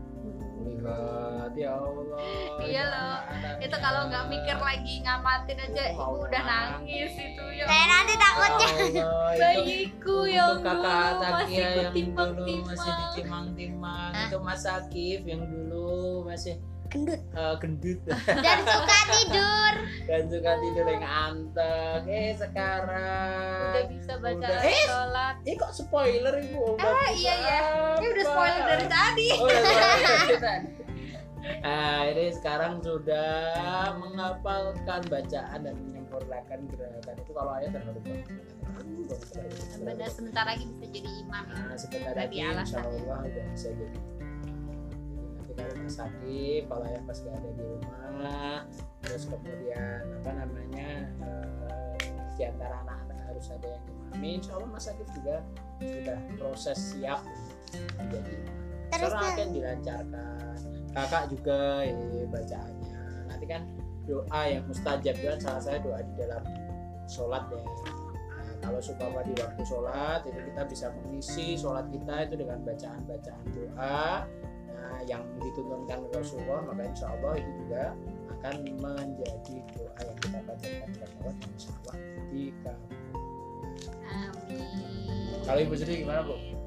Melihat 0.68 1.52
ya 1.56 1.70
Allah. 1.74 2.18
Iya 2.60 2.82
loh. 2.92 3.16
Itu 3.58 3.76
kalau 3.80 4.02
nggak 4.12 4.24
mikir 4.28 4.56
lagi 4.58 4.94
ngamatin 5.00 5.58
aja, 5.58 5.82
mau 5.96 6.12
ibu 6.12 6.28
udah 6.28 6.42
nangis. 6.44 7.12
itu 7.16 7.44
ya. 7.56 7.64
saya 7.66 7.84
nanti 7.88 8.14
takutnya 8.14 8.68
bayiku 9.40 10.18
yang 10.28 10.60
untuk 10.60 10.78
kakak 10.78 11.08
dulu 11.08 11.18
Takia 11.18 11.34
masih 11.34 11.56
yang 11.58 11.72
dulu 11.72 11.82
ketimbang-timbang. 11.88 12.66
masih 12.68 12.92
ditimang-timang 12.92 14.10
Hah? 14.14 14.26
itu 14.28 14.36
Mas 14.38 14.64
Akif 14.66 15.20
yang 15.26 15.42
dulu 15.42 15.96
masih 16.28 16.54
gendut 16.88 17.20
eh, 17.20 17.54
gendut 17.60 18.00
dan 18.44 18.58
suka 18.64 18.98
tidur 19.08 19.74
dan 20.08 20.22
suka 20.26 20.52
tidur 20.58 20.86
yang 20.88 21.04
anteng 21.04 22.02
eh 22.08 22.32
sekarang 22.32 23.72
udah 23.72 23.84
bisa 23.86 24.12
baca 24.16 24.36
Udah. 24.40 24.60
Eh, 24.64 24.84
sholat. 24.84 25.34
eh 25.44 25.54
kok 25.54 25.72
spoiler 25.72 26.34
ibu 26.40 26.74
Udah 26.74 26.88
Ah, 26.88 27.10
iya, 27.12 27.34
iya. 27.36 27.58
Ini 28.00 28.06
udah 28.08 28.24
spoiler 28.24 28.62
dari 28.66 28.86
tadi. 28.88 29.28
Oh, 29.36 29.44
udah 29.44 29.60
spoiler 29.60 30.08
dari 30.08 30.38
tadi. 30.40 30.70
Nah, 31.58 32.00
ini 32.04 32.24
sekarang 32.34 32.84
sudah 32.84 33.40
menghafalkan 33.96 35.00
bacaan 35.08 35.58
dan 35.64 35.74
menyempurnakan 35.80 36.58
gerakan 36.68 37.14
itu 37.16 37.32
kalau 37.32 37.52
ayah 37.56 37.70
banget. 37.72 37.94
Benar 39.80 40.08
sebentar 40.12 40.44
lagi 40.44 40.64
bisa 40.68 40.86
jadi 40.92 41.10
imam. 41.24 41.44
Nah, 41.48 41.76
sebentar 41.78 42.14
lagi 42.14 42.36
insya. 42.42 42.78
Allah 42.84 43.18
udah 43.24 43.44
bisa 43.54 43.68
jadi. 43.72 43.96
Jadi 45.58 45.74
kalau 45.74 45.82
Mas 45.82 45.96
Sakif, 45.98 46.62
kalau 46.70 46.84
ayah 46.86 47.02
pas 47.02 47.18
gak 47.18 47.34
ada 47.34 47.50
di 47.50 47.64
rumah, 47.66 48.54
terus 49.02 49.22
kemudian 49.26 50.00
apa 50.22 50.30
namanya 50.30 50.90
eh, 51.18 51.98
di 52.38 52.42
antara 52.46 52.74
anak-anak 52.86 53.18
harus 53.26 53.46
ada 53.50 53.66
yang 53.66 53.84
imami, 53.90 54.30
insya 54.38 54.52
Allah 54.54 54.70
Mas 54.70 54.84
Sakif 54.86 55.08
juga 55.18 55.42
sudah 55.82 56.18
proses 56.38 56.78
siap 56.78 57.26
imam. 57.98 58.22
terus 58.94 59.12
kan 59.12 59.34
akan 59.34 59.48
dilancarkan. 59.50 60.56
Kakak 60.94 61.24
juga 61.34 61.84
ini 61.84 62.22
bacaannya. 62.30 63.02
Nanti 63.26 63.46
kan 63.50 63.62
doa 64.06 64.40
yang 64.46 64.62
mustajab 64.70 65.14
kan 65.18 65.38
salah 65.42 65.62
saya 65.62 65.78
doa 65.82 66.00
di 66.06 66.14
dalam 66.16 66.42
sholat 67.10 67.44
ya. 67.50 67.60
Nah, 67.60 68.50
kalau 68.62 68.80
supaya 68.80 69.26
di 69.26 69.34
waktu 69.36 69.62
sholat 69.66 70.22
itu 70.22 70.40
kita 70.54 70.62
bisa 70.70 70.86
mengisi 71.02 71.58
sholat 71.58 71.90
kita 71.90 72.30
itu 72.30 72.34
dengan 72.46 72.62
bacaan-bacaan 72.62 73.44
doa 73.52 74.24
yang 75.06 75.22
dituntunkan 75.38 76.08
Rasulullah 76.10 76.64
maka 76.66 76.82
insya 76.88 77.06
Allah 77.12 77.38
itu 77.38 77.50
juga 77.66 77.94
akan 78.38 78.54
menjadi 78.78 79.56
doa 79.74 80.00
yang 80.02 80.18
kita 80.22 80.38
bacakan 80.46 80.88
kepada 80.94 81.06
Allah 81.18 81.32
dan 81.36 81.48
insya 81.54 81.70
Allah 81.82 81.94
dikabul. 82.30 82.96
Amin. 84.08 85.42
Kalau 85.44 85.60
Ibu 85.64 85.74
sendiri 85.76 86.02
gimana, 86.04 86.22
Bu? 86.24 86.58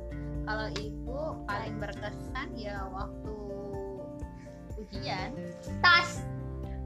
kalau 0.45 0.67
ibu 0.77 1.19
paling 1.45 1.75
berkesan 1.77 2.49
ya 2.57 2.89
waktu 2.89 3.33
ujian 4.81 5.31
tas 5.79 6.25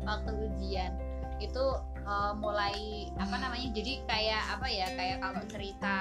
waktu 0.03 0.31
ujian 0.51 0.91
itu 1.41 1.65
uh, 2.07 2.31
mulai 2.37 3.09
apa 3.19 3.35
namanya 3.39 3.67
jadi 3.75 4.05
kayak 4.07 4.43
apa 4.55 4.67
ya 4.69 4.87
kayak 4.95 5.17
kalau 5.23 5.41
cerita 5.51 5.97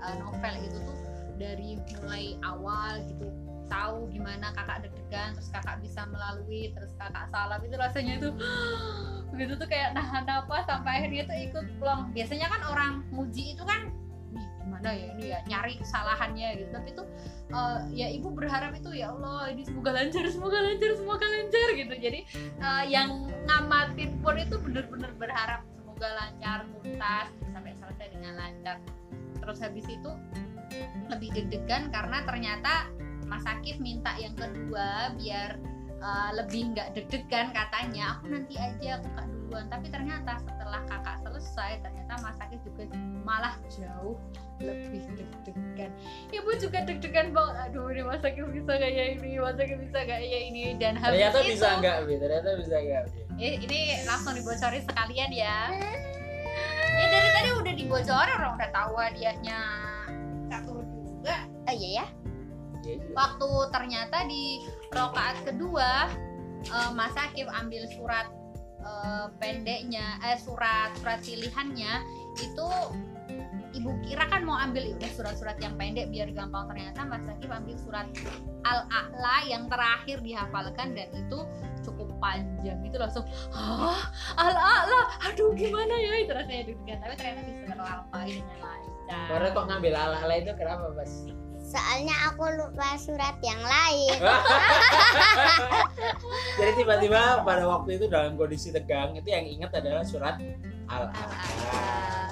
uh, 0.00 0.14
novel 0.20 0.54
itu 0.64 0.78
tuh 0.80 0.98
dari 1.34 1.70
mulai 2.00 2.38
awal 2.46 3.02
gitu 3.10 3.28
tahu 3.68 4.08
gimana 4.12 4.52
kakak 4.52 4.86
deg-degan 4.86 5.34
terus 5.36 5.50
kakak 5.52 5.76
bisa 5.80 6.04
melalui 6.08 6.72
terus 6.72 6.92
kakak 6.96 7.26
salah 7.32 7.58
itu 7.60 7.76
rasanya 7.76 8.12
itu 8.20 8.30
gitu 9.40 9.52
tuh 9.58 9.66
kayak 9.66 9.98
nahan 9.98 10.24
apa 10.30 10.62
sampai 10.64 11.02
akhirnya 11.02 11.26
tuh 11.26 11.36
ikut 11.38 11.66
plong. 11.82 12.14
Biasanya 12.14 12.46
kan 12.48 12.60
orang 12.70 12.92
muji 13.10 13.58
itu 13.58 13.62
kan 13.66 13.90
"Ih, 14.34 14.46
gimana 14.62 14.88
ya 14.94 15.06
ini 15.14 15.24
ya 15.34 15.38
nyari 15.50 15.74
kesalahannya 15.82 16.48
gitu. 16.62 16.70
Tapi 16.70 16.88
tuh 16.94 17.06
uh, 17.50 17.82
ya 17.90 18.06
ibu 18.10 18.30
berharap 18.30 18.78
itu 18.78 18.94
ya 18.94 19.10
Allah 19.10 19.50
ini 19.50 19.66
semoga 19.66 19.90
lancar 19.90 20.24
semoga 20.30 20.58
lancar 20.62 20.90
semoga 20.94 21.26
lancar 21.26 21.68
gitu. 21.74 21.94
Jadi 21.98 22.20
uh, 22.62 22.84
yang 22.86 23.26
ngamatin 23.50 24.10
pun 24.22 24.38
itu 24.38 24.56
bener-bener 24.62 25.10
berharap 25.18 25.66
semoga 25.74 26.08
lancar 26.14 26.58
tuntas 26.70 27.28
sampai 27.50 27.72
selesai 27.74 28.06
dengan 28.14 28.38
lancar. 28.38 28.78
Terus 29.42 29.58
habis 29.60 29.86
itu 29.90 30.10
lebih 31.10 31.30
deg-degan 31.36 31.92
karena 31.92 32.24
ternyata 32.26 32.88
Mas 33.24 33.44
Akif 33.48 33.80
minta 33.80 34.14
yang 34.20 34.36
kedua 34.36 35.12
biar 35.16 35.56
uh, 36.04 36.30
lebih 36.36 36.76
nggak 36.76 36.92
deg-degan 36.92 37.50
katanya. 37.56 38.18
Aku 38.18 38.28
nanti 38.28 38.54
aja 38.60 39.00
aku 39.00 39.08
kak 39.16 39.26
duluan. 39.32 39.66
Tapi 39.72 39.86
ternyata 39.88 40.32
setelah 40.44 40.80
kakak 40.86 41.16
selesai 41.24 41.72
ternyata 41.80 42.12
Mas 42.20 42.38
Akif 42.38 42.60
juga 42.62 42.84
malah 43.24 43.56
jauh 43.72 44.16
lebih 44.60 45.02
deg-degan. 45.16 45.90
Ibu 46.30 46.50
juga 46.60 46.78
deg-degan 46.84 47.32
banget. 47.32 47.56
Aduh 47.70 47.88
ini 47.90 48.02
Mas 48.04 48.22
Akif 48.22 48.46
bisa 48.52 48.72
kayak 48.76 49.18
ini 49.18 49.40
Mas 49.40 49.56
Akif 49.56 49.78
bisa 49.80 50.00
kayak 50.04 50.40
ini. 50.52 50.76
Dan 50.76 50.94
habis 51.00 51.18
ternyata 51.18 51.38
itu 51.40 51.50
bisa 51.56 51.68
enggak 51.80 51.96
Bi? 52.04 52.14
ternyata 52.20 52.48
bisa 52.60 52.76
enggak 52.76 53.02
Bi? 53.08 53.20
Eh, 53.34 53.54
ini 53.58 53.80
langsung 54.06 54.32
dibocorin 54.38 54.84
sekalian 54.84 55.30
ya. 55.34 55.58
Ya 56.94 57.06
dari 57.10 57.30
tadi 57.34 57.50
udah 57.58 57.74
dibocorin 57.74 58.36
orang 58.38 58.54
udah 58.54 58.70
tahu 58.70 58.92
hadiahnya. 58.94 59.60
Catur 60.46 60.86
juga. 60.86 61.36
Oh 61.66 61.74
iya 61.74 62.04
ya. 62.04 62.06
Waktu 63.16 63.50
ternyata 63.72 64.26
di 64.28 64.64
rokaat 64.92 65.42
kedua 65.44 66.08
eh, 66.64 66.90
Mas 66.92 67.16
Akif 67.16 67.48
ambil 67.50 67.88
surat 67.92 68.28
eh, 68.82 69.26
pendeknya 69.40 70.20
eh 70.24 70.38
surat 70.40 70.92
surat 71.00 71.20
pilihannya 71.24 71.92
itu 72.40 72.68
ibu 73.74 73.90
kira 74.06 74.30
kan 74.30 74.46
mau 74.46 74.54
ambil 74.56 74.94
udah 74.94 75.10
surat-surat 75.10 75.58
yang 75.58 75.74
pendek 75.74 76.08
biar 76.14 76.30
gampang. 76.30 76.70
Ternyata 76.70 77.00
Mas 77.04 77.26
Akif 77.26 77.50
ambil 77.50 77.76
surat 77.82 78.06
al 78.64 78.86
a'la 78.88 79.36
yang 79.50 79.66
terakhir 79.66 80.22
dihafalkan 80.22 80.94
dan 80.94 81.10
itu 81.10 81.38
cukup 81.82 82.08
panjang. 82.22 82.78
Itu 82.86 82.96
langsung 82.96 83.26
hah? 83.50 84.08
Al 84.38 84.54
a'la 84.54 85.00
aduh 85.30 85.52
gimana 85.58 85.94
ya? 85.98 86.22
Itu 86.22 86.32
rasanya 86.32 86.62
deg-degan 86.70 86.98
tapi 87.02 87.14
ternyata 87.18 87.40
bisa 87.44 87.62
terlampaui 87.74 88.32
dengan 88.40 88.58
lancar. 88.62 89.26
Karena 89.28 89.48
kok 89.52 89.64
ngambil 89.68 89.92
ala-ala 89.98 90.34
itu 90.38 90.52
kenapa 90.54 90.86
pas? 90.94 91.12
Soalnya 91.64 92.14
aku 92.28 92.44
lupa 92.54 92.94
surat 92.96 93.36
yang 93.40 93.58
lain 93.58 94.20
Jadi 96.54 96.70
tiba-tiba 96.78 97.42
pada 97.42 97.64
waktu 97.66 97.98
itu 97.98 98.06
dalam 98.06 98.36
kondisi 98.36 98.70
tegang 98.70 99.16
itu 99.16 99.26
yang 99.26 99.42
ingat 99.44 99.72
adalah 99.74 100.04
surat 100.04 100.36
al 100.86 101.08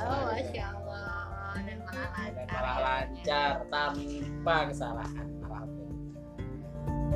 Oh, 0.02 0.28
masya 0.30 0.68
Allah 0.68 1.56
dan 1.64 1.78
malah 1.80 2.10
lancar. 2.12 2.30
dan 2.36 2.46
malah 2.52 2.78
lancar 2.84 3.52
tanpa 3.66 4.56
kesalahan. 4.68 5.26
Alhamdulillah. 5.42 7.12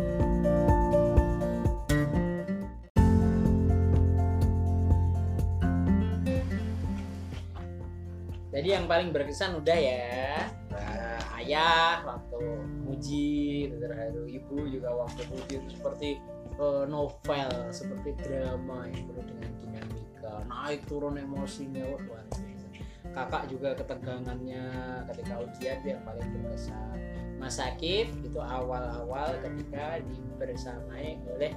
Jadi 8.50 8.68
yang 8.72 8.88
paling 8.88 9.12
berkesan 9.12 9.60
udah 9.60 9.76
ya 9.76 10.48
Nah, 10.72 11.05
ayah 11.42 12.00
waktu 12.04 12.40
muji 12.86 13.28
terharu 13.76 14.24
ibu 14.24 14.56
juga 14.68 14.90
waktu 14.94 15.22
muji 15.28 15.56
seperti 15.68 16.10
eh, 16.56 16.84
novel 16.88 17.50
seperti 17.70 18.10
drama 18.24 18.88
yang 18.88 19.04
penuh 19.10 19.24
dengan 19.24 19.52
dinamika. 19.60 20.34
Naik 20.48 20.80
turun 20.88 21.20
emosinya 21.20 21.84
wah, 21.92 22.00
luar 22.00 22.24
biasa. 22.32 22.66
Kakak 23.12 23.44
juga 23.48 23.72
ketegangannya 23.78 24.64
ketika 25.12 25.34
ujian 25.40 25.80
yang 25.84 26.02
paling 26.04 26.28
berkesan. 26.36 26.98
Mas 27.36 27.60
Akif 27.60 28.08
itu 28.24 28.40
awal-awal 28.40 29.36
ketika 29.44 30.00
dibersamai 30.08 31.20
oleh 31.36 31.52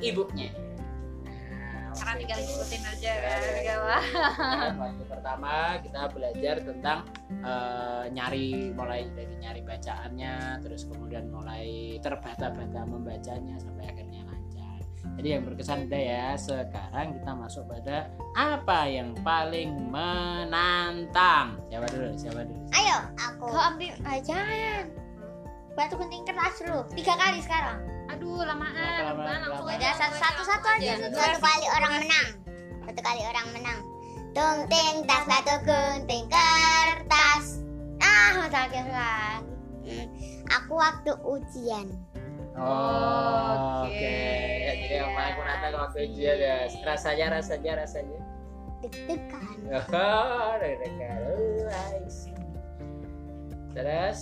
ibunya 0.00 0.52
Karena 1.94 2.14
tinggal 2.18 2.38
ikutin 2.42 2.82
aja 2.86 3.12
Ya, 3.60 3.76
waktu 4.78 5.04
pertama 5.06 5.78
kita 5.82 6.00
belajar 6.14 6.56
tentang 6.62 6.98
eh, 7.30 8.04
nyari 8.14 8.70
mulai 8.74 9.10
dari 9.12 9.34
nyari 9.40 9.60
bacaannya 9.66 10.62
terus 10.62 10.86
kemudian 10.86 11.28
mulai 11.30 11.98
terbata-bata 11.98 12.86
membacanya 12.86 13.58
sampai 13.58 13.90
akhirnya 13.90 14.22
lancar. 14.26 14.78
Jadi 15.18 15.28
yang 15.28 15.42
berkesan 15.44 15.90
udah 15.90 16.02
ya 16.02 16.26
sekarang 16.38 17.18
kita 17.20 17.30
masuk 17.34 17.64
pada 17.66 18.08
apa 18.38 18.80
yang 18.86 19.10
paling 19.20 19.90
menantang? 19.90 21.58
Siapa 21.68 21.86
dulu? 21.90 22.08
Siapa 22.14 22.40
dulu? 22.46 22.62
Ayo 22.74 22.98
aku. 23.18 23.44
Kau 23.50 23.62
ambil 23.74 23.92
jangan 24.22 24.86
batu 25.74 25.94
gunting 25.98 26.22
kertas 26.22 26.54
dulu. 26.62 26.86
Tiga 26.94 27.14
kali 27.18 27.40
sekarang 27.42 27.99
Aduh, 28.20 28.44
lamaan. 28.44 28.76
Lama- 28.76 29.16
Lamaan, 29.16 29.38
langsung 29.42 29.64
aja. 29.64 29.80
Udah 29.80 29.92
satu 29.96 30.16
satu 30.18 30.42
satu 30.44 30.66
aja. 30.70 30.84
Iya, 30.84 30.94
satu, 31.00 31.16
satu 31.16 31.38
kali 31.40 31.66
orang 31.72 31.92
menang. 31.98 32.26
Satu 32.84 33.00
kali 33.00 33.22
orang 33.24 33.46
menang. 33.56 33.78
Tung 34.30 34.60
ting 34.68 34.96
tas 35.04 35.24
batu 35.24 35.54
gunting 35.64 36.24
kertas. 36.28 37.64
Ah 37.98 38.36
masa 38.38 38.68
akhir 38.68 38.86
lagi 38.86 39.48
Hmm, 39.80 40.06
aku 40.46 40.72
waktu 40.76 41.12
ujian. 41.24 41.88
Oh, 42.52 43.88
Oke. 43.88 44.20
jadi 44.60 45.00
yang 45.00 45.16
paling 45.16 45.34
menantang 45.34 45.74
waktu 45.80 45.98
ujian 46.06 46.36
ya. 46.36 46.56
Rasanya 46.84 47.40
rasanya 47.40 47.72
rasanya. 47.80 48.20
Deg-degan. 48.84 49.48
Oh, 49.72 50.52
deg-degan. 50.60 51.16
Oh. 51.16 52.04
Terus 53.72 54.20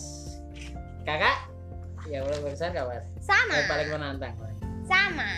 kakak? 1.02 1.50
Yang 2.06 2.22
paling 2.24 2.42
besar 2.46 2.70
kapan? 2.70 3.02
Sama 3.28 3.52
Yang 3.54 3.68
paling 3.68 3.88
menantang. 3.92 4.34
sama 4.82 5.30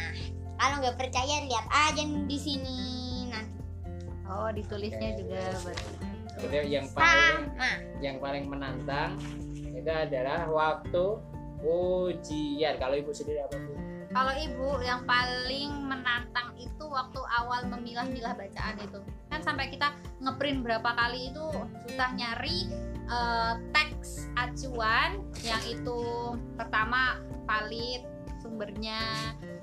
kalau 0.54 0.74
nggak 0.78 0.96
percaya 0.96 1.42
lihat 1.42 1.66
aja 1.68 2.02
di 2.04 2.38
sini 2.38 2.78
nanti 3.26 3.58
Oh, 4.30 4.46
ditulisnya 4.54 5.10
Oke. 5.10 5.26
juga. 5.26 5.42
Jadi 6.38 6.70
yang 6.70 6.86
paling 6.94 7.50
sama 7.50 7.70
yang 7.98 8.16
paling 8.22 8.44
menantang 8.46 9.18
itu 9.74 9.90
adalah 9.90 10.46
waktu 10.46 11.04
ujian. 11.60 12.78
Kalau 12.78 12.94
ibu 12.94 13.10
sendiri 13.10 13.42
apa 13.42 13.58
bu? 13.58 13.72
Kalau 14.10 14.34
ibu 14.38 14.68
yang 14.80 15.02
paling 15.02 15.70
menantang 15.82 16.54
itu 16.56 16.79
waktu 16.90 17.20
awal 17.40 17.64
memilah-milah 17.70 18.34
bacaan 18.34 18.76
itu. 18.82 19.00
Kan 19.30 19.40
sampai 19.40 19.70
kita 19.70 19.94
ngeprint 20.20 20.66
berapa 20.66 20.90
kali 20.92 21.30
itu 21.30 21.46
susah 21.86 22.10
nyari 22.18 22.68
eh, 23.08 23.54
teks 23.72 24.28
acuan 24.34 25.22
yang 25.46 25.62
itu 25.64 26.00
pertama 26.58 27.22
valid 27.46 28.02
sumbernya 28.42 29.00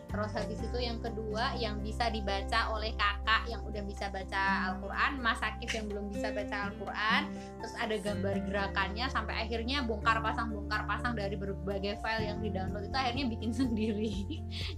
terus 0.07 0.31
habis 0.33 0.59
itu 0.59 0.77
yang 0.79 0.97
kedua 1.03 1.53
yang 1.59 1.83
bisa 1.83 2.07
dibaca 2.07 2.71
oleh 2.71 2.95
kakak 2.95 3.47
yang 3.51 3.61
udah 3.63 3.83
bisa 3.83 4.07
baca 4.11 4.71
Al-Quran 4.71 5.11
Mas 5.19 5.39
Akif 5.43 5.71
yang 5.75 5.87
belum 5.87 6.11
bisa 6.11 6.31
baca 6.31 6.71
Al-Quran. 6.71 7.21
Terus 7.59 7.73
ada 7.75 7.95
gambar 7.99 8.35
gerakannya 8.47 9.05
sampai 9.11 9.35
akhirnya 9.47 9.83
bongkar 9.83 10.19
pasang 10.19 10.51
bongkar 10.51 10.83
pasang 10.87 11.13
dari 11.15 11.35
berbagai 11.35 11.99
file 11.99 12.25
yang 12.27 12.39
di 12.43 12.49
download 12.51 12.87
itu 12.87 12.97
akhirnya 12.97 13.25
bikin 13.31 13.51
sendiri. 13.59 14.13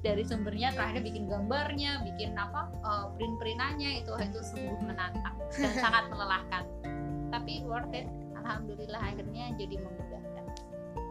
Dari 0.06 0.24
sumbernya 0.26 0.74
terakhir 0.74 1.02
bikin 1.06 1.30
gambarnya 1.30 2.02
bikin 2.06 2.38
apa 2.38 2.70
print 3.18 3.36
printannya 3.42 4.06
itu 4.06 4.14
itu 4.22 4.40
sungguh 4.42 4.78
menantang 4.82 5.36
dan 5.54 5.74
sangat 5.78 6.04
melelahkan. 6.10 6.64
Tapi 7.30 7.64
worth 7.66 7.94
it. 7.94 8.10
Alhamdulillah 8.40 9.14
akhirnya 9.14 9.54
jadi 9.62 9.78
memudahkan 9.78 10.09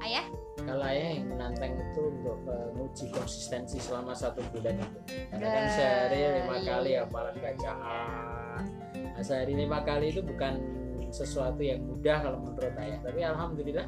ayah 0.05 0.27
Kalau 0.59 0.85
ayah 0.85 1.17
yang 1.17 1.27
menantang 1.33 1.73
itu 1.81 2.03
untuk 2.13 2.39
menguji 2.45 3.07
konsistensi 3.15 3.81
selama 3.81 4.13
satu 4.13 4.45
bulan 4.53 4.77
itu. 4.77 5.01
Karena 5.33 5.47
kan 5.49 5.63
Nah, 5.65 5.73
sehari 5.73 6.21
lima 6.43 6.55
iya. 6.61 6.69
kali 6.69 6.91
hafalan 6.99 7.37
bacaan. 7.41 8.63
Nah, 8.93 9.23
sehari 9.25 9.55
lima 9.57 9.79
kali 9.87 10.13
itu 10.13 10.21
bukan 10.21 10.61
sesuatu 11.09 11.63
yang 11.65 11.81
mudah 11.89 12.21
kalau 12.21 12.39
menurut 12.45 12.75
ayah. 12.85 12.99
Tapi 13.01 13.21
alhamdulillah 13.25 13.87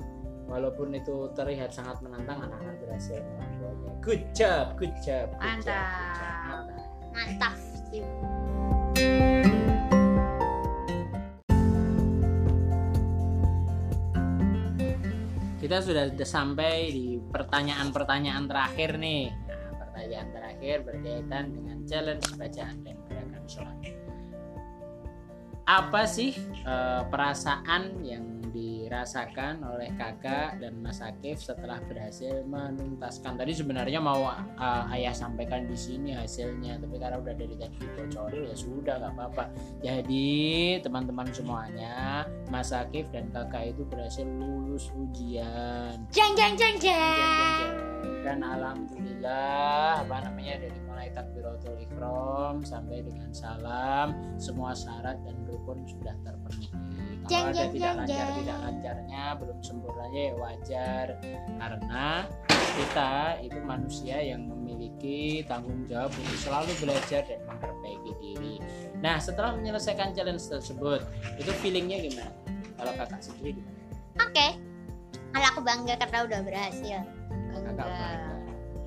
walaupun 0.49 0.96
itu 0.96 1.29
terlihat 1.37 1.70
sangat 1.70 2.01
menantang 2.01 2.49
anak-anak 2.49 2.77
berhasil 2.81 3.20
melakukannya. 3.20 4.01
Good 4.01 4.23
job, 4.33 4.64
good 4.81 4.94
job. 5.05 5.29
good 5.37 5.61
job, 5.62 5.85
good 5.85 6.12
job. 6.16 6.64
Mantap. 7.12 7.55
Mantap. 7.55 7.55
mantap 7.92 9.49
kita 15.70 15.87
sudah 15.87 16.26
sampai 16.26 16.90
di 16.90 17.22
pertanyaan-pertanyaan 17.30 18.50
terakhir 18.50 18.98
nih. 18.98 19.30
Nah, 19.30 19.70
pertanyaan 19.78 20.28
terakhir 20.35 20.83
berkaitan 20.83 21.54
dengan 21.54 21.78
challenge 21.87 22.26
bacaan 22.35 22.83
dan 22.83 22.98
gerakan 23.06 23.44
sholat. 23.46 23.78
Apa 25.70 26.11
sih 26.11 26.35
eh, 26.66 27.02
perasaan 27.06 28.02
yang 28.02 28.39
dirasakan 28.90 29.62
oleh 29.62 29.94
kakak 29.94 30.59
dan 30.59 30.74
Mas 30.83 30.98
Akif 30.98 31.38
setelah 31.38 31.79
berhasil 31.87 32.42
menuntaskan. 32.42 33.38
Tadi 33.38 33.55
sebenarnya 33.55 34.03
mau 34.03 34.26
uh, 34.26 34.85
ayah 34.90 35.14
sampaikan 35.14 35.70
di 35.70 35.79
sini 35.79 36.11
hasilnya 36.11 36.83
tapi 36.83 36.98
karena 36.98 37.22
udah 37.22 37.31
dari 37.38 37.55
tadi 37.55 37.79
dibocorin 37.79 38.50
ya 38.50 38.57
sudah 38.59 38.98
nggak 38.98 39.14
apa-apa. 39.14 39.44
Jadi 39.79 40.29
teman-teman 40.83 41.31
semuanya 41.31 42.26
Mas 42.50 42.74
Akif 42.74 43.07
dan 43.14 43.31
kakak 43.31 43.79
itu 43.79 43.87
berhasil 43.87 44.26
lulus 44.26 44.90
ujian. 44.98 46.03
Jeng 46.11 46.35
jeng 46.35 46.59
jeng 46.59 46.74
Jeng, 46.83 46.83
jeng, 46.83 46.83
jeng 46.83 47.70
jeng. 47.79 47.90
dan 48.20 48.44
alhamdulillah 48.44 50.05
apa 50.05 50.16
namanya 50.29 50.66
dari 50.66 50.79
mulai 50.85 51.09
takbiratul 51.14 51.79
ikram 51.81 52.61
sampai 52.61 53.00
dengan 53.00 53.33
salam 53.33 54.12
semua 54.37 54.76
syarat 54.76 55.16
dan 55.24 55.37
rukun 55.48 55.81
sudah 55.88 56.12
terpenuhi 56.20 57.10
Jeng, 57.31 57.47
ada 57.47 57.55
jeng, 57.55 57.71
tidak 57.71 57.79
jeng, 57.79 57.97
lancar 58.03 58.19
jeng. 58.19 58.37
tidak 58.43 58.59
lancarnya 58.59 59.23
belum 59.38 59.59
sempurnanya 59.62 60.21
ya 60.21 60.35
wajar. 60.35 61.07
Karena 61.62 62.09
kita 62.75 63.12
itu 63.47 63.59
manusia 63.62 64.16
yang 64.19 64.43
memiliki 64.51 65.47
tanggung 65.47 65.87
jawab 65.87 66.11
untuk 66.11 66.38
selalu 66.43 66.73
belajar 66.83 67.23
dan 67.23 67.40
memperbaiki 67.47 68.12
diri. 68.19 68.55
Nah 68.99 69.23
setelah 69.23 69.55
menyelesaikan 69.55 70.11
challenge 70.11 70.43
tersebut 70.43 71.07
itu 71.38 71.51
feelingnya 71.62 72.03
gimana? 72.03 72.35
Kalau 72.75 72.93
kakak 72.99 73.23
sendiri 73.23 73.62
gimana? 73.62 73.79
Oke. 74.27 74.47
Kalau 75.31 75.47
aku 75.55 75.61
bangga 75.62 75.95
karena 75.95 76.19
udah 76.27 76.40
berhasil. 76.43 76.99
Kakak 77.55 77.75
bangga. 77.79 78.31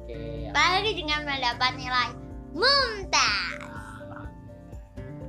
oke 0.03 0.51
apalagi 0.53 0.91
dengan 0.99 1.19
mendapat 1.23 1.71
nilai 1.79 2.09
mumtaz 2.51 3.57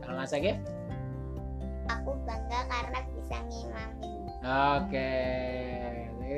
kalau 0.02 0.20
Mas 0.20 0.34
Agif 0.36 0.58
aku 1.88 2.10
bangga 2.26 2.60
karena 2.68 2.83
bisa 3.24 3.40
ngimamin 3.42 4.20
Oke, 4.44 5.12
Ini 6.12 6.36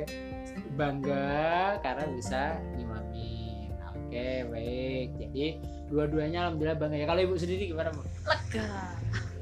bangga 0.72 1.34
karena 1.82 2.04
bisa 2.08 2.54
nyimamin. 2.72 3.74
Oke, 3.82 4.46
baik. 4.46 5.08
Jadi 5.18 5.46
dua-duanya 5.86 6.46
alhamdulillah 6.46 6.78
bangga 6.78 6.96
ya. 6.96 7.06
Kalau 7.08 7.20
ibu 7.20 7.34
sendiri 7.34 7.66
gimana 7.66 7.90
bu? 7.90 8.06
lega 8.22 8.70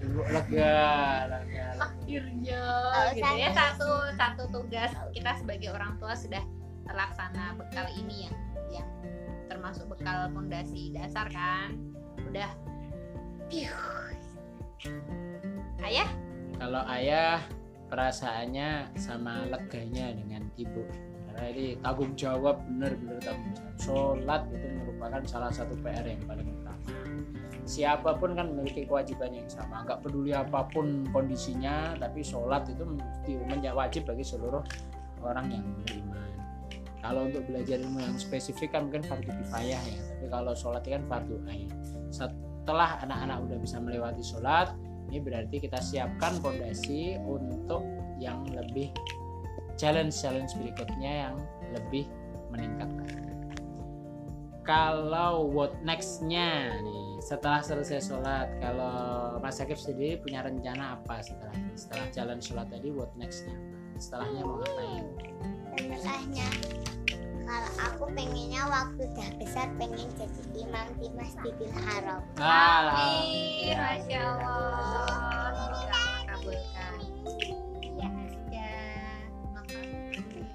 Ibu 0.01 0.21
lega, 0.27 0.81
lega. 1.29 1.67
akhirnya 1.77 2.61
Oh, 2.89 3.05
gitu 3.13 3.21
ya 3.37 3.53
saya- 3.53 3.53
satu 3.53 3.89
satu 4.17 4.43
tugas 4.51 4.93
kita 5.13 5.37
sebagai 5.37 5.69
orang 5.69 5.97
tua 5.97 6.17
sudah 6.17 6.41
terlaksana 6.85 7.57
bekal 7.57 7.85
ini 7.95 8.25
yang 8.25 8.37
yang 8.73 8.89
termasuk 9.47 9.85
bekal 9.87 10.29
fondasi 10.31 10.89
dasar 10.91 11.29
kan 11.29 11.77
udah 12.23 12.49
piu 13.47 13.73
ayah 15.83 16.09
Kalau 16.65 16.81
ayah 16.97 17.45
perasaannya 17.93 18.97
sama 18.97 19.45
leganya 19.53 20.17
dengan 20.17 20.49
ibu. 20.57 20.81
Karena 21.29 21.45
ini 21.53 21.77
tanggung 21.85 22.17
jawab 22.17 22.57
benar-benar 22.65 23.21
tanggung 23.21 23.53
jawab. 23.53 23.77
Sholat 23.85 24.43
itu 24.49 24.69
merupakan 24.73 25.21
salah 25.29 25.53
satu 25.53 25.77
PR 25.85 26.09
yang 26.09 26.25
paling 26.25 26.49
utama. 26.49 26.89
Siapa 27.69 28.17
pun 28.17 28.33
kan 28.33 28.49
memiliki 28.49 28.89
kewajiban 28.89 29.37
yang 29.37 29.45
sama. 29.45 29.85
Nggak 29.85 30.09
peduli 30.09 30.33
apa 30.33 30.65
pun 30.73 31.05
kondisinya, 31.13 32.01
tapi 32.01 32.25
sholat 32.25 32.65
itu 32.73 32.81
menjadi 33.29 33.77
wajib 33.77 34.09
bagi 34.09 34.25
seluruh 34.25 34.65
orang 35.21 35.61
yang 35.61 35.65
beriman. 35.85 36.33
Kalau 37.05 37.29
untuk 37.29 37.45
belajar 37.45 37.77
ilmu 37.77 38.01
yang 38.01 38.17
spesifik 38.17 38.73
kan 38.73 38.89
mungkin 38.89 39.05
fardu 39.05 39.29
kifayah 39.29 39.85
ya, 39.85 40.01
tapi 40.17 40.33
kalau 40.33 40.57
sholat 40.57 40.81
kan 40.81 41.05
fardu 41.13 41.45
ain. 41.45 41.69
Setelah 42.09 43.05
anak-anak 43.05 43.53
udah 43.53 43.59
bisa 43.61 43.77
melewati 43.77 44.25
sholat, 44.25 44.73
ini 45.15 45.23
berarti 45.23 45.63
kita 45.63 45.79
siapkan 45.79 46.43
fondasi 46.43 47.15
untuk 47.23 47.87
yang 48.19 48.43
lebih 48.51 48.91
challenge-challenge 49.79 50.59
berikutnya 50.59 51.31
yang 51.31 51.39
lebih 51.71 52.11
meningkat 52.51 52.91
lagi. 52.99 53.23
Kalau 54.67 55.47
what 55.55 55.79
next-nya 55.87 56.83
nih 56.83 57.23
setelah 57.23 57.63
selesai 57.63 58.11
sholat, 58.11 58.59
kalau 58.59 59.39
Mas 59.39 59.63
Akif 59.63 59.79
sendiri 59.79 60.19
punya 60.19 60.43
rencana 60.43 60.99
apa 60.99 61.23
setelah? 61.23 61.55
Setelah 61.79 62.07
jalan 62.11 62.39
sholat 62.43 62.67
tadi, 62.75 62.91
what 62.91 63.15
next-nya? 63.15 63.55
Setelahnya 64.03 64.43
mau 64.43 64.59
ngapain? 64.59 65.07
setelahnya 65.75 66.49
kalau 67.45 67.71
aku 67.77 68.05
pengennya 68.17 68.63
waktu 68.67 69.03
udah 69.05 69.29
besar 69.37 69.69
pengen 69.77 70.09
jadi 70.17 70.43
imam 70.65 70.87
di 70.97 71.09
Masjidil 71.13 71.73
Haram. 71.85 72.21
Amin. 72.41 73.77
Masya 73.77 74.21
Allah. 74.25 75.53
Semoga 75.53 76.03
kabulkan. 76.25 76.93
Ya 77.85 78.11
ya 78.49 78.73
Makasih 79.53 80.49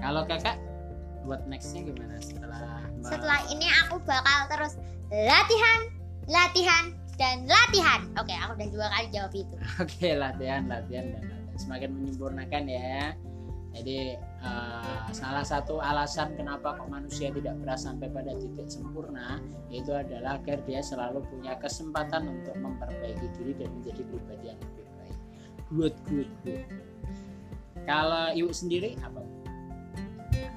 Kalau 0.00 0.22
kakak, 0.26 0.56
what 1.28 1.44
next-nya 1.46 1.86
gimana 1.86 2.16
setelah 2.18 2.82
setelah 3.04 3.40
ini 3.52 3.68
aku 3.86 4.00
bakal 4.02 4.38
terus 4.50 4.74
latihan 5.12 5.80
latihan 6.26 6.84
dan 7.20 7.44
latihan. 7.44 8.00
Oke 8.16 8.32
aku 8.32 8.56
udah 8.56 8.68
dua 8.72 8.86
kali 8.88 9.06
jawab 9.12 9.32
itu. 9.36 9.54
Oke 9.82 10.16
latihan 10.16 10.64
latihan 10.66 11.12
dan 11.12 11.22
latihan. 11.28 11.58
Semakin 11.60 11.90
menyempurnakan 11.92 12.64
ya. 12.66 13.12
Jadi 13.72 14.16
eh, 14.42 15.02
salah 15.14 15.46
satu 15.46 15.78
alasan 15.78 16.34
kenapa 16.34 16.74
kok 16.76 16.90
manusia 16.90 17.30
tidak 17.30 17.56
pernah 17.62 17.78
sampai 17.78 18.10
pada 18.10 18.32
titik 18.36 18.68
sempurna 18.68 19.38
itu 19.70 19.94
adalah 19.94 20.36
agar 20.42 20.60
dia 20.66 20.82
selalu 20.82 21.22
punya 21.30 21.56
kesempatan 21.58 22.28
untuk 22.28 22.54
memperbaiki 22.58 23.26
diri 23.38 23.52
dan 23.56 23.70
menjadi 23.80 24.02
pribadi 24.06 24.44
yang 24.50 24.60
lebih 24.60 24.86
baik. 24.98 25.18
Good 25.72 25.96
good 26.10 26.30
good. 26.42 26.66
Kalau 27.82 28.30
ibu 28.34 28.52
sendiri 28.54 28.98
apa? 29.02 29.22
Eh, 30.36 30.50